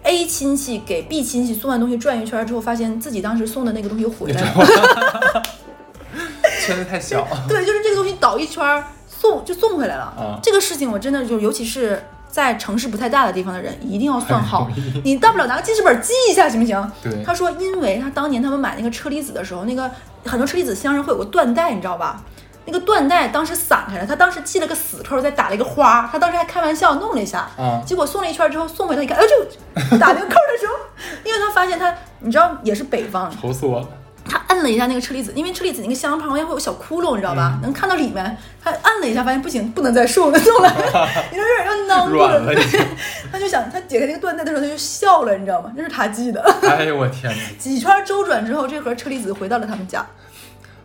[0.02, 5.42] ？A 亲戚给 B 亲戚送完东西转一圈之后，发现自己当时送的那个东西回来了。
[6.60, 7.26] 圈子太小。
[7.48, 10.04] 对，就是这个东西倒一圈儿送就送回来了。
[10.04, 14.70] 啊这个事情我真的就，尤其是在城市不太大的地方的人，一定要算好。
[15.02, 16.92] 你大不了拿个记事本记一下，行不行？
[17.02, 19.90] 对他说，因为他当年他们买那个车厘子的时候，那个
[20.26, 22.22] 很多车厘子箱上会有个缎带，你知道吧？
[22.70, 30.74] 那个缎带当时散开了，他当时系了个死扣，再打了一个花，他当时还开玩笑弄了一下，啊结果送了一圈之后送回来一看，哎，就 打那个扣的时候，
[31.24, 33.88] 因为他发现他，你知道也是北方，愁死我了。
[34.30, 37.58] 他摁了一下那个车厘子，因为车厘子那个箱旁边会有小窟窿，你知道吧？
[37.62, 38.36] 能看到里面。
[38.62, 40.68] 他按了一下，发现不行，不能再送了，送了，
[41.32, 42.44] 你说有点要 囊住了
[43.32, 45.72] 他就想，他解开那个缎带的时候，他就笑了，你知道吗？
[45.74, 46.42] 那是他系的。
[46.68, 50.04] 哎呦我天哪，几圈周转之后，这盒车厘子回到了他们家，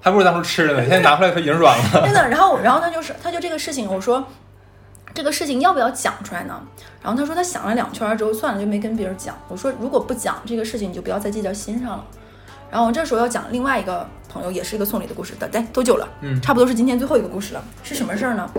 [0.04, 0.82] 还不如当初吃的呢。
[0.82, 2.01] 现在拿回来它已经软了。
[2.06, 2.30] 真的。
[2.30, 4.24] 然后，然后他就是，他就这个事情，我说
[5.14, 6.62] 这个事情要不要讲出来呢？
[7.01, 9.36] 然后他说他想了两圈之后，算了，就没跟别人讲。
[9.47, 12.06] 我说如果不讲这个事情，你就不要再记在心上了。
[12.70, 15.34] 然后我这时候要讲另外一个朋友，也是一个送礼的故事。
[15.51, 16.08] 对，多久了？
[16.22, 17.64] 嗯差不多是今天最后一个故事了。
[17.84, 18.49] 是什么事儿呢？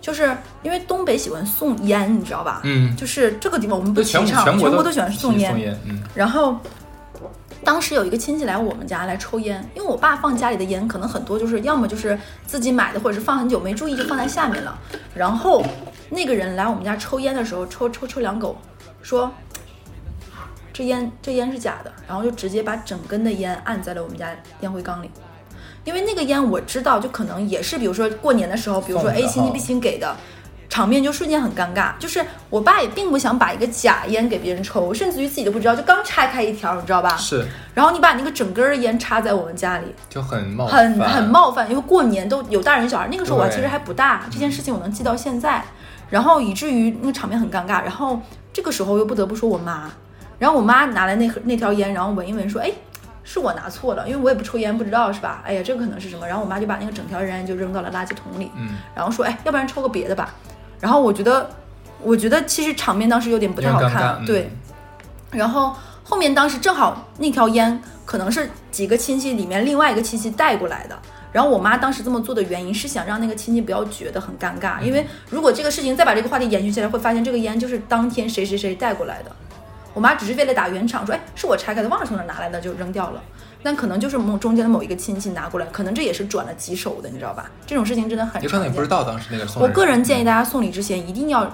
[0.00, 2.60] 就是因为东北喜欢送烟，你知道吧？
[2.64, 5.50] 嗯就是这个地方我们不提倡，全国全国都喜欢送烟。
[5.50, 6.58] 送烟，嗯，然后
[7.64, 14.78] 当时有一个亲戚来我们家来抽烟，因为我爸放家里的烟可能很多就是要么就是自己买的，或者是放很久没注意就放在下面了。
[15.14, 15.64] 然后
[16.10, 18.56] 那个人来我们家抽烟的时候，抽抽抽两口，
[19.02, 19.32] 说
[20.72, 24.28] 这烟这烟是假的，然后就直接把整根的烟按在了我们家
[24.60, 25.10] 烟灰缸里。
[25.84, 30.16] 因为那个烟我知道，就可能也是，比如说过年的时候，比如说 A 亲戚 B 亲给的，
[30.68, 31.92] 场面就瞬间很尴尬。
[31.98, 37.16] 就是我爸也并不想把一个假烟给别人抽，甚至于自己都不知道，就刚拆开一条，你知道吧？
[37.16, 45.64] 是然后你把那个整根儿烟插在我们家里，就很冒很犯很冒犯，因为过年都有大人小孩，那个时候我其实还不大，这件事情我能记到现在，
[46.10, 48.20] 然后以至于那个场面很尴尬，然后
[48.52, 49.90] 这个时候又不得不说我妈，
[50.38, 52.70] 然后我妈拿来那盒那条烟，然后闻一闻说，哎。
[53.26, 55.40] 是我拿错了，因为我也不抽烟，不知道是吧？
[55.46, 56.28] 哎呀，这个可能是什么？
[56.28, 60.34] 然后我妈就把那个整条烟就扔到了垃圾桶里，嗯，然后说，哎，要不然抽个别的吧。
[60.80, 61.50] 然后我觉得，
[62.02, 64.50] 我觉得其实场面当时有点不太好看，对。
[65.30, 70.98] 然后后面当时正好那条烟可能是几个亲戚里面另外一个亲戚带过来的。
[71.32, 79.32] 然后我妈当时这么做的原因是想让那个亲戚不要觉得很尴尬，因为如果这个事情再把这个话题延续下来，会发现这个烟就是当天谁谁谁带过来的。
[79.92, 83.20] 我妈只是为了打圆场，说哎是我拆开的，忘了从哪儿拿来的就扔掉了。
[83.64, 87.50] 但可能就是某中间的某一个亲戚拿过来，可能这也是转了几手的，你知道吧？
[87.66, 88.66] 这种事情真的很你可能。
[88.66, 91.50] 也不知道当时那个送我个人建议大家送礼之前一定要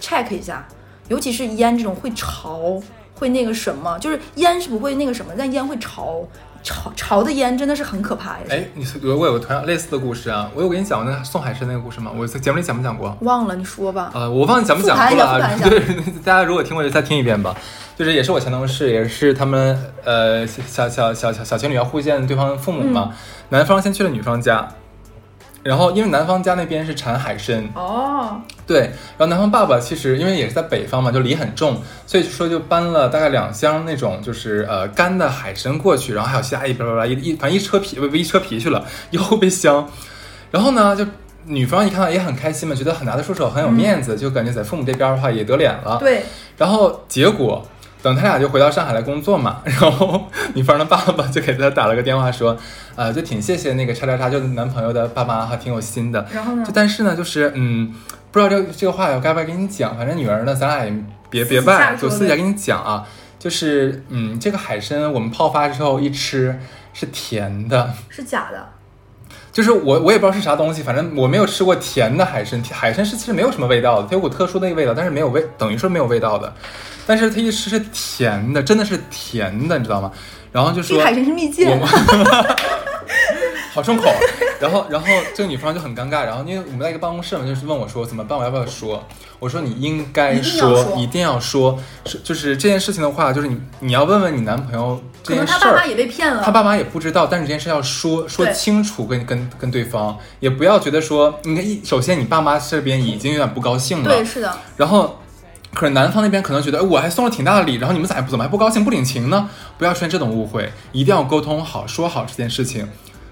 [0.00, 0.64] check 一下，
[1.08, 2.80] 尤其是烟这种会潮，
[3.16, 6.24] 会那个什么，就是烟是不会那个什么，但烟会潮，
[6.62, 8.38] 潮潮的烟真的是很可怕。
[8.38, 12.10] 也是哎，你是我我有个同样类似的故事啊，我有跟你讲过那个送海生那个故事吗？
[12.16, 13.16] 我在节目里讲没讲过？
[13.22, 14.10] 忘了你说吧。
[14.14, 15.80] 呃，我忘记讲没讲过了 对，
[16.24, 17.54] 大家如果听过就再听一遍吧。
[17.94, 23.16] 就是也是我前同事，也是他们呃小小小小小情侣要互见对方父母嘛，嗯
[23.50, 24.66] 男方先去了女方家，
[25.62, 28.80] 然后因为男方家那边是产海参，哦，对，
[29.16, 39.88] 然后男方爸爸其实因为也是在北方嘛，就梨很重，所以说就搬了大概两箱那种就是呃干的海参过去，然后还有虾一巴拉巴拉一一反正一车皮不不一车皮去了，一后备箱。
[40.50, 41.06] 然后呢，就
[41.44, 45.96] 女方一看到也很开心嘛，觉得很拿得出手，很有面子，就感觉在父母这边的话也得脸了。
[45.98, 46.24] 对，
[46.56, 47.66] 然后结果
[48.02, 52.56] 等他俩就回到上海来工作嘛， 然后女方的爸爸就给他打了个电话说，
[52.96, 56.26] 呃，就挺谢谢那个叉叉叉，就是男朋友的爸妈还挺有心的。
[56.32, 56.72] 然后呢就？
[56.74, 57.94] 但是呢，就是嗯，
[58.30, 60.92] 不知道这个这个话我该不该跟你讲，反正女儿呢，咱俩也
[61.30, 63.06] 别别私下拜，就私下跟你讲啊。
[63.38, 66.56] 就是嗯，这个海参我们泡发之后一吃
[66.92, 68.68] 是甜的，是假的。
[69.52, 76.52] 就是我我也不知道是啥东西，反正我没有吃过甜的海参，海参是其实没有什么味道的，它有股特殊的味道，但是没有味，等于说没有味道的。
[77.06, 80.10] 但是它一吃是甜的，真的是甜的，你知道吗？
[80.52, 81.66] 然后就说这个海参是蜜饯
[83.72, 84.04] 好重口。
[84.60, 86.24] 然后，然后这个女方就很尴尬。
[86.24, 89.02] 然后因为我们在一个办公室嘛，就是问我说怎么办，我要不要说？
[89.38, 91.78] 我说你应该说，一定要说。
[92.04, 95.86] 是就是这件事情的话，就是你你要问问你男朋友这可能件事儿他爸妈。
[95.86, 96.42] 也被骗了。
[96.44, 105.18] 他爸妈也不知道，但是这件事要说说清楚跟，跟跟对方，也不要觉得说，你看一首先你爸妈这边已经有点不高兴了，对，是的，然后，
[105.74, 109.48] 可是男方那边可能觉得，哎，我还送了挺大的礼，然后你们咋不怎么还不高兴不领情呢？
[109.78, 112.86] 不要出现这种误会，一定要沟通好，说好这件事情。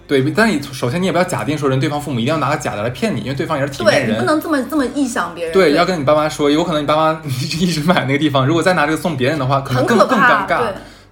[0.09, 4.27] 对，但你首先你也不要假定说人对方父母一定要拿个假的来骗你，因为对方也是体面对你不人。
[4.27, 5.53] 能这么这么臆想别人。
[5.53, 7.21] 对，要跟你爸妈说，有可能你爸妈
[7.61, 10.19] 一直买那个地方，如果再拿这个送别人的话，可能更更。
[10.19, 10.59] 尴尬。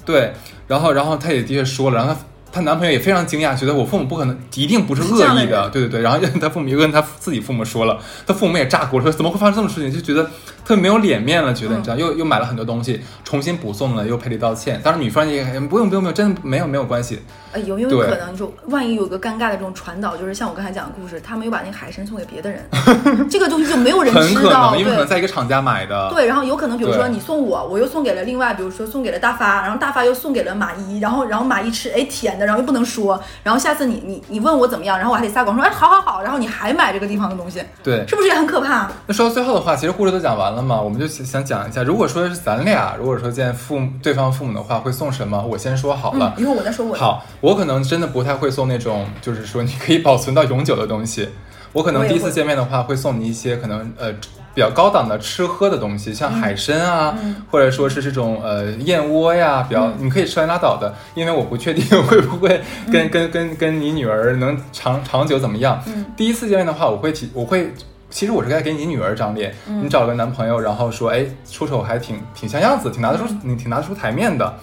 [0.05, 0.33] 对，对，
[0.67, 2.21] 然后然后他也的确说了，然后她
[2.53, 6.01] 她男朋友也非常惊讶，觉得我父母不可能一定不是恶意的，人对对对。
[6.03, 10.29] 然后 她父母又跟她自己父母说了，她父母也炸锅，说怎么会发生这种事情，就觉得
[10.65, 14.81] 特别没有脸面了，觉得你知道，又又买了很多东西，重新补送了，又赔礼道歉。
[14.83, 17.21] 当时女方也哎不用不用不用，真的没有没有关系。
[17.51, 22.63] 呃，有没有可能就万一有个尴尬的这种传导，就是像我刚才讲的故事，他们又把那个海参送给别的人，
[23.31, 25.09] 这个东西就没有人很可知道，能，因为可能。
[25.09, 26.11] 在一个厂家买的。
[26.11, 38.91] 对，然后有可能，比如说你送我，我又送给了另外，比如说送给了大发，然后大发又送给了马一，然后然后马一吃，哎甜的，然后又不能说，然后下次你你你问我怎么样，然后我还得撒谎说，哎好好好，然后你还买这个地方的东西，对是不是也很可怕？
[39.07, 45.45] 那说到最后的话，其实故事都讲完了嘛，我们就想想讲一下，如果说是咱俩，如果说见父母对方父母的话，会送什么？
[45.47, 46.33] 我先说好了。
[46.39, 46.95] 嗯，一会儿我再说我。
[46.95, 51.29] 好，我可能真的不太会送那种，就是说你可以保存到永久的东西。
[51.75, 54.11] 我可能第一次见面的话，会送你一些可能呃
[54.55, 57.37] 比较高档的吃喝的东西，像海参啊，嗯。
[57.51, 62.61] 或者说是这种呃燕窝呀，比较、你可以吃完拉倒的，因为我不确定会不会
[62.93, 65.83] 跟、跟跟跟你女儿能长长久怎么样。
[65.87, 66.05] 嗯。
[66.17, 67.73] 第一次见面的话，我会提我会。
[68.11, 69.85] 其实我是该给你女儿长脸，嗯。
[69.85, 74.55] 你找个男朋友，然后说，哎，出手还挺挺像样子，挺拿得出，挺拿得出台面的。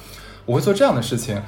[0.45, 1.39] 我会做这样的事情，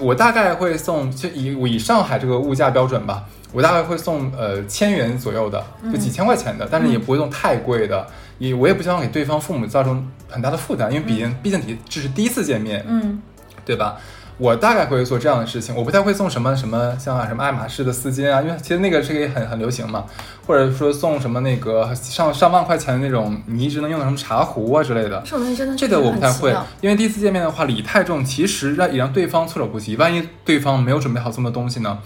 [0.00, 3.22] 我大概会送，就以我以上海这个物价标准吧，
[3.52, 8.06] 我大概会送呃千元左右的，就几千块钱的，但是也不会送太贵的，
[8.38, 13.20] 也我也不希望给对方父母造成很大的负担，因为毕竟、毕竟你这是第一次见面，嗯，
[13.64, 13.96] 对吧？
[14.38, 20.04] 我大概会做这样的事情，我不太会送什么什么像什么爱马仕的丝巾啊，因为其实那个这个也很很流行嘛，
[20.46, 29.96] 或者说送什么那个上上万块钱的那种你一直能用的什么茶壶啊之类的，这种东西真的这个我不太会因为第一次见面的话，礼太重，其实让也让对方措手不及。
[29.96, 31.98] 万一对方没有准备好这么多东西呢？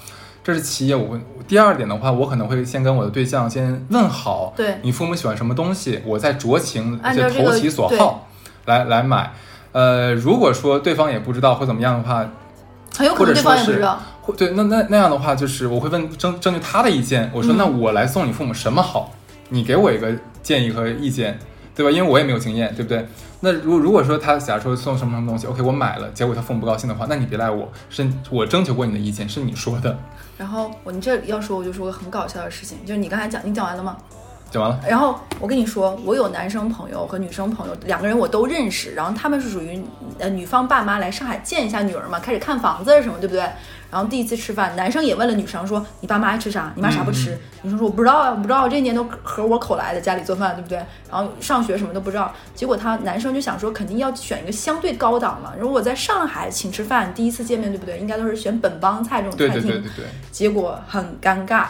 [0.42, 0.94] 这是其一。
[0.94, 8.28] 我会第二点的话，我可能会先跟我的对象先问好，对你父母喜欢什么东西，我再酌情就投其所好
[8.66, 9.32] 来来买。
[9.72, 12.28] 呃，如果说对方也不知道或怎么样的话，
[12.96, 14.00] 很有可或者能对方说是也不知道。
[14.22, 17.30] 或对那那那样的话，就是我会问征征求他的意见。
[17.32, 19.12] 我说，嗯那我来送你父母什么好？
[19.48, 20.12] 你给我一个
[20.42, 21.38] 建议和意见，
[21.82, 21.90] 对吧？
[21.90, 23.06] 因为我也没有经验，对不对？
[23.40, 29.96] 那如如果说他假如说送什么什么东西，OK，我买了，结果他父母不高兴的话，那你别赖我，是我征求过你的意见，是你说的。
[30.36, 33.96] 然后我你这要说，我就说个很搞笑的事情，就是你刚才讲，你讲完了吗？
[34.50, 38.92] 讲完了，然后我跟你说，我有男生朋友和女生朋友，两个人我都认识。
[38.92, 39.80] 然后他们是属于
[40.18, 43.44] 呃女方爸妈来上海见一下女儿嘛，开始看房子什么，对不对？
[43.90, 46.72] 然后第一次吃饭，男生也问了女生说：“你爸妈爱吃啥？
[46.76, 50.78] 你妈啥不吃？”女生说：“我不知道啊，我不知道，这一年都合我口来的，家里做饭，对不对？
[51.10, 52.32] 然后上学什么都不知道。
[52.54, 55.52] 结果他男生就想说，肯定要选一个相对高档嘛。
[55.58, 57.98] 如果在上海请吃饭，第一次见面，对不对？
[57.98, 59.62] 应该都是选本帮菜这种餐厅。
[59.62, 61.66] 对对对对，结果很尴尬。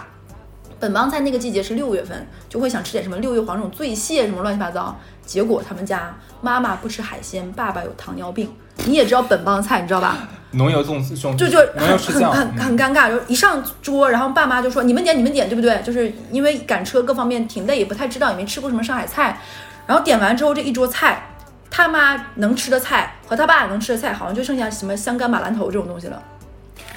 [0.78, 4.98] 本帮菜那个季节是六月份，就会想吃点什么六月黄这种醉蟹什么乱七八糟。
[5.24, 8.50] 结果他们家妈妈不吃海鲜，爸爸有糖尿病。
[8.86, 10.28] 你也知道本帮菜，你知道吧？
[10.52, 15.80] 浓油重重，就就很很，很尴尬，就一上桌，然后爸妈就说你们点你们点，对不对？
[15.84, 19.40] 就是因为赶车各方面挺累，也不太知道，也没吃过什么上海菜。
[19.86, 21.22] 然后点完之后，这一桌菜，
[21.70, 26.22] 他妈能吃的菜和他爸能吃的菜，好像就剩下什么香干马兰头这种东西了。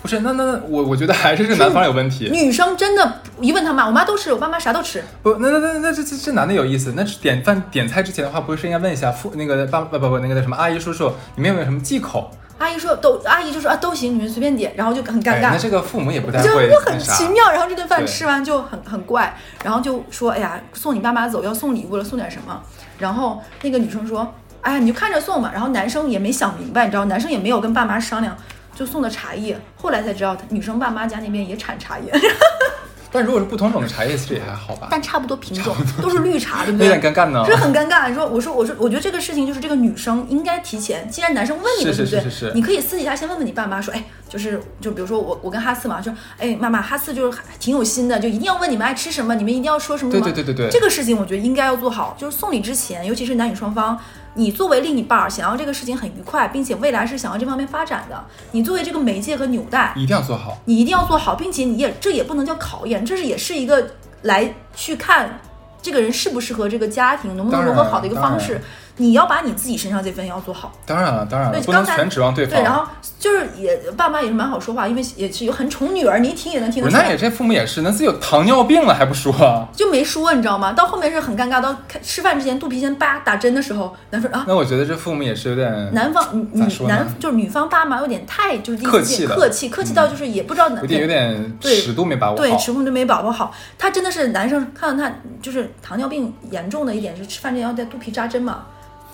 [0.01, 2.29] 不是，那那那我我觉得还是这男方有问题。
[2.29, 5.01] 女生真的一问他妈，我妈都吃，我爸妈啥都吃。
[5.21, 6.93] 不，那那那那这这这男的有意思。
[6.95, 12.29] 那点饭点菜之前的话，不是应该问一下父那个爸不不不那个什么阿姨叔叔，你们有没有什么忌口？
[12.59, 17.51] 阿姨说都，阿姨就说啊都行，你们随便点，然后就很尴哎，尬那，这个父母也不太会就就很奇妙。
[17.51, 22.61] 然后这顿饭吃完就很很怪，然后就说哎呀，送你爸妈走要送礼物了，送点什么？
[22.97, 25.51] 然后那个女生说，哎呀你就看着送吧。
[25.53, 28.37] 然后男生也没想明白，你知道，男生也没有跟爸妈商量，
[28.75, 29.59] 就送的茶叶。
[29.75, 32.11] 后来才知道，女生爸妈家那边也产茶叶，
[33.13, 36.99] 但如果是不同种的茶叶，其实也还好吧，但差不多品种，都是绿茶，对不对有对？
[36.99, 37.45] 点尴尬呢。
[37.45, 38.09] 是很尴尬。
[38.09, 42.21] 你说，我说，我说，我觉得这个事情就是这个女生应该提前，既然男生问你了，对不对？
[42.23, 44.03] 是是是你可以私底下先问问你爸妈，说，哎，
[44.33, 50.25] 就是就比如说我我跟哈四嘛，就，哎，妈妈，哈四就是挺有心的，就一定要问你们爱吃什么，你们一定要说什么什么。
[50.25, 53.95] 对对对对对这个事情我觉得应该要做好，就是送礼之前，尤其是男女双方，
[54.33, 60.57] 你作为另一半儿，想要这个事情很愉快，并且未来是想要这方面发展的，你作为这个媒介和纽带，一定要做好。
[60.65, 63.91] 你一定要做好，并且你也这也不能叫考验，这是也是一个
[64.23, 65.39] 来去看
[65.79, 68.59] 这个人适不适合这个家庭，能不能融合好的一个方式。
[68.97, 70.71] 你要把你自己身上这份要做好。
[70.85, 72.55] 当然了，当然了，不能全指望对方。
[72.55, 72.85] 对，然后
[73.19, 77.03] 就是也爸妈也是蛮好说话，因为也是有很宠女儿，你一听也能听得出来。
[77.03, 79.67] 那也这父母也是，那自己有糖尿病了还不说？
[79.75, 80.73] 就没说，你知道吗？
[80.73, 86.47] 到后面是很尴尬，到开吃饭之前肚皮先叭打针的时候，男方啊，那我觉得这父母也是有点男方女
[86.87, 92.57] 男就是女方爸妈有点太就是客气客气，客气到就是也不知道哪有点有点对尺度没把握对，好。
[92.57, 93.53] 尺度都没把握好。
[93.77, 98.65] 他真的是男生，看到他就是糖尿病严重的一点是吃饭之前要在肚皮扎针嘛，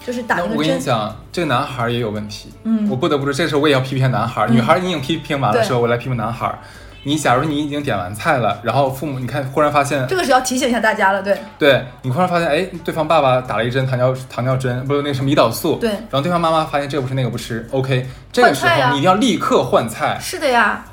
[0.10, 0.72] 就是打那我那个针。
[0.72, 2.50] 跟你讲，这个男孩儿也有问题。
[2.64, 4.50] 嗯，我不得不说，这时候我也要批评男孩儿。
[4.50, 6.58] 女孩儿你已经批评完了嗯对之后，我来批评男孩儿。
[7.04, 20.84] 你假如你已经点完菜了，然后父母你看忽然发现，这个是要提醒一下大家了，对对你忽然发现，哎，对方爸爸打了一针糖尿糖尿针，不是那个什么胰岛素，对然后对方妈妈发现这个不吃那个不吃，OK，这个时候你一定要立刻换菜，是的呀，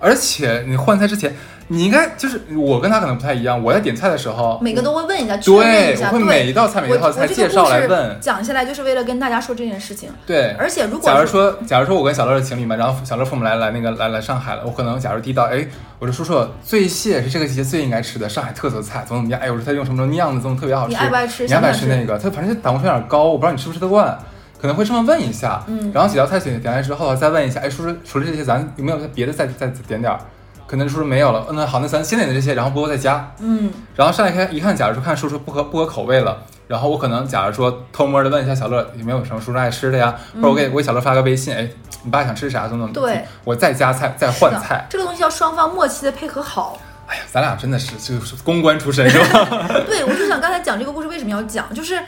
[0.00, 1.36] 而且你换菜之前，
[1.68, 10.10] 你应该就是我跟他可能不太一样，我在点菜的时候，每个都会问一下，确认对一，下，我会每一道菜每一道菜介绍来问，讲下来就是为了跟大家说这件事情。
[10.26, 15.66] 对，而且如果假如说，假如说我跟小乐是情侣嘛，然后小乐父母来来那个来来上海了，我可能假如第一道，哎，
[15.98, 19.40] 我说叔叔，醉蟹是这个季节最应该吃的上海特色菜，怎么怎么样？
[19.40, 20.90] 哎，我说他用什么什么酿的，怎么特别好吃？
[20.90, 22.18] 你爱不爱吃你爱不爱吃那个？
[22.18, 24.18] 他反正就胆固醇有点高，我不知道你吃不吃得惯，
[24.60, 25.62] 可能会这么问一下。
[25.68, 30.18] 嗯然后几道菜点点来之后，再问一下，哎，叔叔，除了这些，咱有没有别的再再再点点儿？
[30.72, 33.30] 可能叔叔没有了，嗯，那好，那咱先点的这些，然后不过再加。
[33.40, 41.68] 嗯，然后上来看一看，假如说看叔叔不合不合口味了，然后我可能假如说偷摸的问一下小乐有没有什么叔叔爱吃的呀，或者我给我给小乐发个微信，哎，
[42.04, 46.78] 你爸想吃啥怎么怎么，对，我再加菜再换菜，这个东西要双方默契的配合好。
[47.06, 49.68] 哎呀，咱俩真的是就是公关出身是吧？
[49.86, 52.00] 对，我就想刚才讲这个故事为什么要讲，就是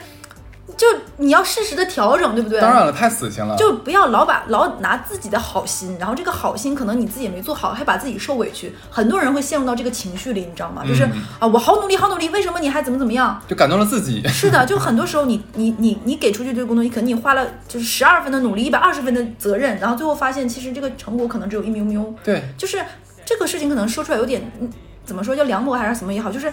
[0.77, 0.87] 就
[1.17, 2.59] 你要适时的调整，对不对？
[2.59, 8.75] 当然了，太死心了，就不要老把老拿自己的好心，然后这个好心可能你自己也没做好，还把自己受委屈。
[8.89, 10.83] 很多人会陷入到这个情绪里，你知道吗？
[10.85, 13.41] 就是、嗯啊，我好努力，好努力，为什么你还怎么怎么样？
[13.47, 14.27] 就感动了自己。
[14.27, 22.03] 是的，就很多时候你你你你给出去这个工作，你可能你花了就是十二分的努力，一百二十分的责任，然后最后发现其实这个成果可能只有一喵喵。
[22.23, 22.83] 对，就是
[23.23, 24.69] 这个事情可能说出来有点，嗯
[25.05, 26.51] 怎么说叫凉薄还是什么也好，就是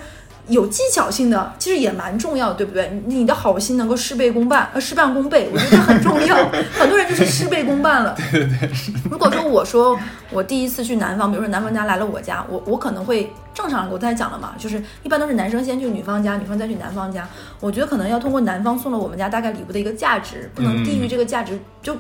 [0.49, 2.91] 有技巧性的，其实也蛮重要的，对不对？
[3.07, 6.37] 你你的好心能够事倍功半，呃，事半功倍，我觉得这很重要。
[6.79, 8.15] 很多人就是事倍功半了。
[8.33, 8.71] 对对对。
[9.11, 9.99] 如果说我说
[10.31, 17.27] 我第一次去男方，比如说男方家来了我家，我我可能会正常，我刚才讲了嘛，就是一般都是男生先去女方家，女方再去男方家。
[17.61, 21.97] 我觉得可能要通过男方送了我们家大概礼物的一个价值，不能低于这个价值，就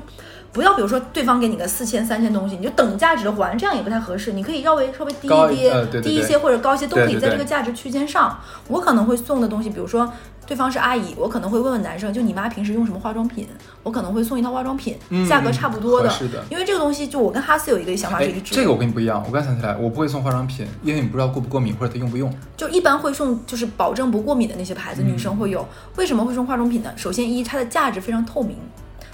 [0.53, 4.33] 不要比如说对方给你个四千、三千东西，你就等价值还，这样也不太合适。
[4.33, 8.39] 你可以稍微稍微低一低，低一些或者高一些，都可以在这个价值区间上。
[8.69, 10.13] 我可能会送的东西，比如说
[10.47, 13.49] 对方是阿姨，我可能会问问男生，就你妈平时用什么化妆品？
[13.83, 16.13] 我可能会送一套化妆品，嗯价格差不多的。
[16.51, 18.57] 因为这个东西，就我跟哈斯有一个想法是哎一，致的。
[18.57, 22.31] 这个我跟你不一样，我刚想起来，我不会送化妆品，因为你不知道过不过敏或者他用不用。
[22.59, 25.67] 就一般会送，就是保证不过敏的那些牌子，女生会有。
[25.97, 26.93] 为什么会送化妆品呢？
[26.95, 28.59] 首先一，它的价值非常透明，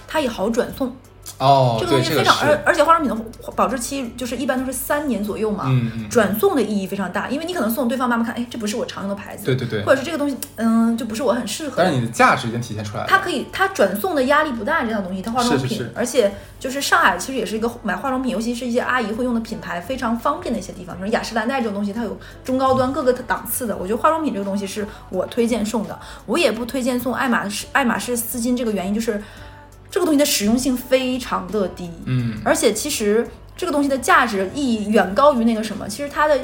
[0.09, 0.93] 它也好转送。
[1.39, 5.65] 哦，这个东西非常，而是，而且化妆品的保质期就是一般都是三年左右嘛。
[5.69, 11.85] 嗯嗯转送的意义非常大，因为你可能送对方妈妈看，哎，这不是我常用的牌子，对对对或者是这个东西，嗯，就不是我很适合的。
[11.85, 13.09] 但是你的价值已经体现出来了。
[13.09, 23.77] 它可以，它转送的压力不大，这样东西它化妆品，是是是而且就是上海其实也是一个买化妆品，尤其是一些阿姨会用的品牌非常方便的一些地方，比如雅诗兰黛这种东西，它有中高端各个档次的。
[23.77, 29.23] 我觉得化妆品这个东西是我推荐送的，我也不推荐送爱马仕爱马仕丝巾，这个原因就是
[29.91, 36.39] 这个东西的实用性非常的低，嗯，而且其实这个东西的价值意义远高于那个什么，其实它的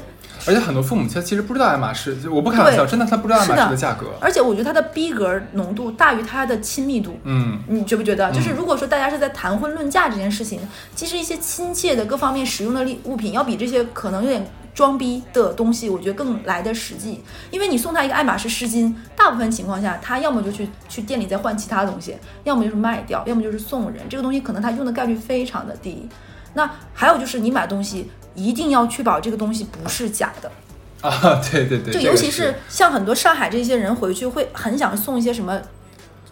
[0.46, 4.08] 而且很多父母他其实不知道爱马仕，就我不开玩笑，真的他不知道爱马仕的价格。
[4.20, 7.18] 而且我觉得它的逼格浓度大于它的亲密度。
[7.22, 8.30] 嗯，你觉不觉得？
[8.32, 10.60] 就是如果说大家是在谈婚论嫁这件事情，
[10.94, 17.22] 其实一些亲切的各方面实用的利物品，要比这些可能有点装逼的东西，我觉得更来的实际。
[17.50, 18.92] 因为你送他一个爱马仕湿巾，
[19.24, 24.02] 大部分情况下，他要么就去去店里再换其他东西，要么就是卖掉，要么就是送人。
[24.06, 26.06] 这个东西可能他用的概率非常的低。
[26.52, 30.52] 那还有就是你买东西一定要确保这个东西不是假的。
[31.00, 35.58] 啊，对对对，就尤其是像很多上海这些人回去会很想送一些什么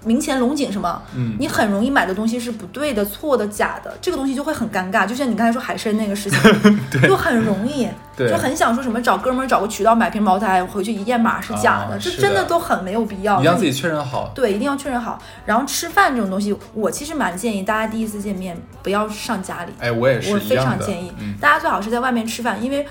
[0.05, 5.07] 明前龙井什么，嗯你很容易买的东西是不对的、错的、假的，这个东西就会很尴尬。
[5.07, 6.41] 就像你刚才说海参那个事情，
[7.07, 7.87] 就很容易，
[8.17, 13.39] 就很想说什么找哥们儿找个渠道买瓶茅台回去一验码是假的，这真的的都很没有必要。
[13.39, 14.33] 你让自己确认好。
[14.35, 15.19] 对，一定要确认好。
[15.45, 19.73] 然后吃饭这种东西，我其实蛮建议大家第一次见面不要上家里。
[19.79, 20.57] 哎，我也是我非。
[20.63, 22.87] 常建议、嗯，大家最好是在外面吃饭，因为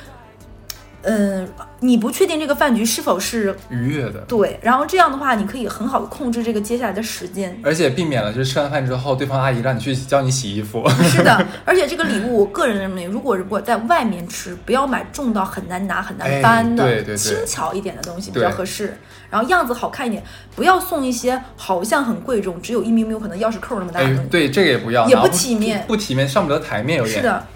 [1.03, 1.47] 嗯，
[1.79, 7.59] 你不确定这个饭局是否是愉悦的，对，然后这样的话，你可以很好的控制这个接下来的时间。
[7.63, 10.87] 而且避免了就是吃完饭之后，对方阿姨让你去教你洗衣服。
[11.09, 18.95] 是的，而且这个礼物，我个人认为，如果如果在外面吃，不要买重到很难拿、很难搬的，哎对对对轻巧一点的东西比较合适。
[19.31, 20.21] 然后样子好看一点，
[20.55, 27.15] 不要送一些好像很贵重，只有一米米可能钥匙扣那么大的东西。，哎对，这个也不要，也不体面不体面，上不了台面，有点。
[27.15, 27.47] 是的，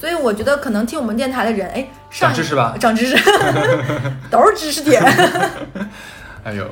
[0.00, 3.16] 所以我觉得可能听我们电台的人，哎，上长知识吧长知识，
[4.30, 5.02] 都是知识点。
[6.42, 6.66] 哎呦，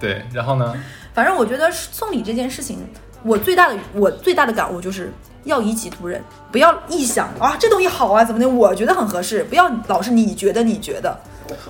[0.00, 0.74] 对，然后呢？
[1.12, 2.78] 反正我觉得送礼这件事情，
[3.22, 5.12] 我最大的我最大的感悟就是
[5.44, 11.20] 要以己度人，不要臆想啊这东西好啊怎么的，我觉得很合适，不要老是你觉得你觉得。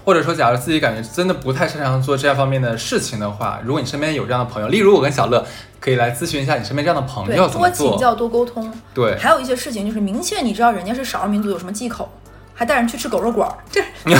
[0.05, 5.45] 或者说，假如自己感觉真的不太擅长做这样方面的事情的话，如果你身边有这样的朋友，例如我跟小乐，
[5.81, 7.89] 可以来咨询一下你身边这样的朋，友怎么做。
[7.89, 8.73] 多请教多沟通。
[8.95, 12.11] 对，还有一些事情就是明确你知道人家是少数民族有什么忌口，
[12.63, 13.83] 还带人去吃狗肉馆儿，这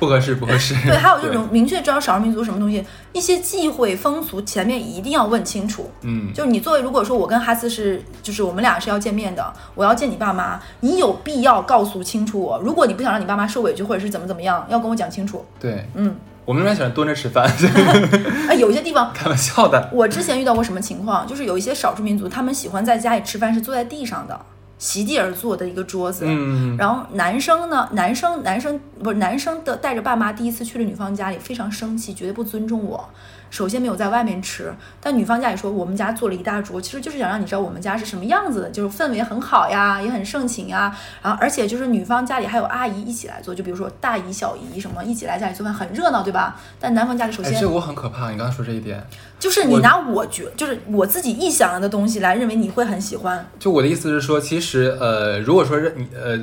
[0.00, 0.74] 不合适，不合适。
[0.84, 5.88] 对，还有就是明确知道少数民族什么东西，一些忌讳风俗前面一定要问清楚。
[6.02, 12.58] 嗯，就是你作为，如果说我跟哈斯是，就是我们俩是要见面的，我要见你爸妈，你有必要告诉清楚我。
[12.58, 15.46] 如果你不想让你爸妈受委屈，或者是怎么怎么样，要跟我讲清楚。
[15.60, 17.48] 对，嗯，我们那边喜欢蹲着吃饭，
[18.50, 19.88] 哎，有一些地方， 开玩笑的。
[19.92, 24.38] 我之前遇到过什么情况，就是有一些少数民族，他们喜欢在家里吃饭是坐在地上的，
[24.80, 26.24] 席地而坐的一个桌子。
[26.26, 33.08] 嗯，然后男生呢，男生男生不是男生的带着爸妈第一次去了女方家里，非常生气，绝对不尊重我。
[33.50, 40.96] 首先没有在外面吃，但女方家里说我们家做了一大桌，其实就是想让你知道我们家是什么样子的，就是氛围很好呀，也很盛情呀。
[41.20, 46.60] 然后而且就是女方家里还有阿姨一起来做，就比如说大姨、小姨什么一起来家里做饭，很热闹，对吧？
[46.78, 48.30] 但男方家里首哎，先这个我很可怕。
[48.30, 49.04] 你刚才说这一点，
[49.38, 56.38] 就是你拿我觉，就是我自己臆想的东西来认为你会很喜欢，就我的意思是说，其实呃，如果说是你呃，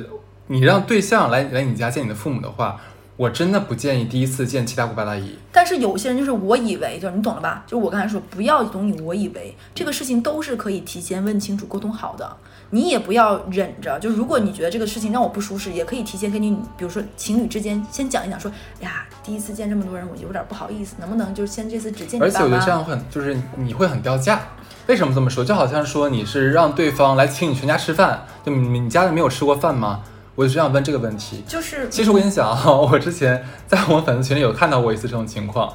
[0.48, 2.80] 你让对象来来你家见你的父母的话，
[3.18, 5.36] 我真的不建议第一次见七大姑八大姨。
[5.50, 7.64] 但是有些人就是我以为，就是你懂了吧？
[7.66, 12.36] 就是我刚才说，不要总以我以为这个事情都是可以提前问清楚、沟通好的。
[12.70, 18.48] 你也不要忍着，就如果你觉得这个事情让我不舒适，也可以提前跟你，比如说情侣之间先讲一讲，说，
[18.80, 22.70] 哎呀，第一次见这么多人，我有点不好意思，能不能就是先这次只见你爸而且我觉得这？
[22.70, 24.40] 样会很，就是你会很掉价。
[24.86, 25.44] 为什么这么说？
[25.44, 30.02] 就好像说你是让对方来请你全家吃饭，就你你家里没有吃过饭吗？
[30.38, 35.68] 我就想问这个问题，就是，其实我跟你讲啊，我之前在我们粉丝群里有看到过一次这种情况，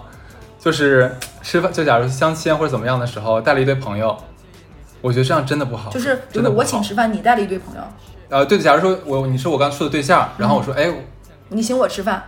[0.57, 4.18] 就是吃饭，就假如相亲或者怎么样的时候，带了一堆朋友，
[5.01, 7.82] 我觉得这样真的不好，就是就是我请吃饭，你带了一堆朋友。
[8.30, 10.89] 呃，对，假如说我你是我刚处的对象，然后我说，哎、
[11.49, 12.24] 你请我吃饭，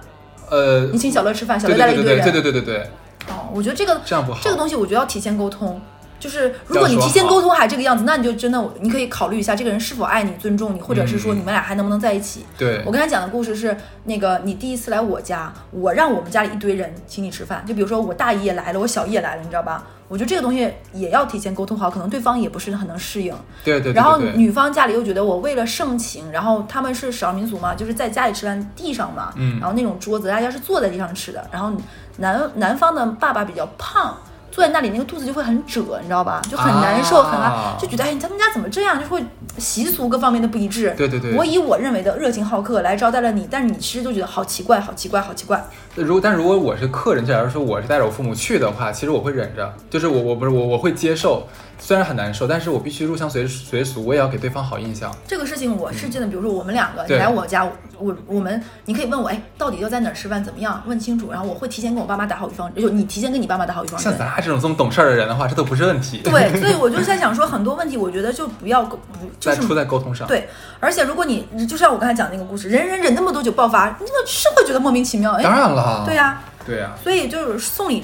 [0.49, 2.89] 呃，你请小乐吃饭，小乐带了一堆人，对对对对对对。
[3.29, 5.79] 哦，我觉得这个这样不好，这个东西我觉得要提前沟通。
[6.25, 12.43] 就是如果你提前沟通还这个样子，那你就真的你可以考虑一下这个人是否爱你、尊重你，或者是说嗯你们俩还能不能在一起。
[12.57, 19.85] 对我跟他讲的故事是那个你第一次来我家，我让我们家里一堆人请你吃饭，就比如说我大姨也来了，我小姨也来了，你知道吧？
[20.07, 23.31] 我觉得这个东西也要提前沟通好，可能对方也不是很能适应。
[23.63, 31.71] 对对对然后女方家里又觉得我为了盛情，然后他们是少数民族嘛，就是在家里吃饭地上嘛，嗯然后那种桌子大家是坐在地上吃的，然后
[32.17, 34.17] 男男方的爸爸比较胖。
[34.55, 36.41] 坐在那里，那个肚子就会很褶，你知道吧？
[36.49, 38.97] 就很难受，啊很啊，就觉得哎，他们家怎么这样？
[38.97, 39.21] 就会
[39.57, 40.93] 习俗各方面的不一致。
[40.95, 45.61] 对对对我以我认为的热情好客来招待了你，但是你其实就觉得好奇怪，好奇怪，好奇怪。
[45.95, 51.45] 如果但如果我是客人，假如说我是带着我父母去的话，其实我会忍着，就是我我不是我我会接受，
[51.77, 55.13] 虽然很难受，但是我必须入乡随随俗，我也要给对方好印象。
[55.27, 64.19] 这个事情我是真的，比如说我们两个，你来我家，我我我们，你可以问我，哎，到底要在哪儿吃饭，怎么样，问清楚，然后我会提前跟我爸妈打好预防，就你提前跟你爸妈打好预防针像。
[64.19, 66.21] 咱 俩这种这么懂事儿的人的话，这都不是问题。
[66.23, 70.27] 对，所以我就在想说，很多问题我觉得就不要沟不就是出在沟通上。
[70.27, 70.47] 对，
[70.79, 76.03] 而且如果你就像我刚才讲那个故事，忍忍忍那么多久爆发，你那是会觉得莫名其妙，当哎，然了。
[76.05, 78.03] 对呀、对呀、所以就是送礼，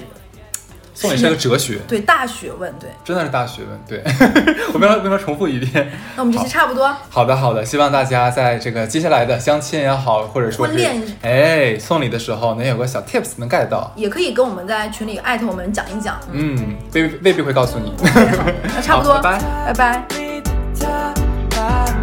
[1.01, 2.89] 送礼是个哲学，对大学问，对。
[3.03, 3.79] 真的是大学问。
[3.87, 4.03] 对，
[4.73, 5.91] 我们要我们要重复一遍。
[6.15, 13.91] 那我们这期差不多，好的，好的，希望大家在这个接下来的相亲也好，或者说是婚恋哎送礼的时候，能有个小 tips 能 get 到。
[13.95, 16.19] 也可以跟我们在群里艾特我们讲一讲。
[16.31, 17.93] 嗯，未未必会告诉你。
[18.03, 19.39] 那差不多，好拜
[19.73, 20.05] 拜拜
[21.49, 22.00] 拜。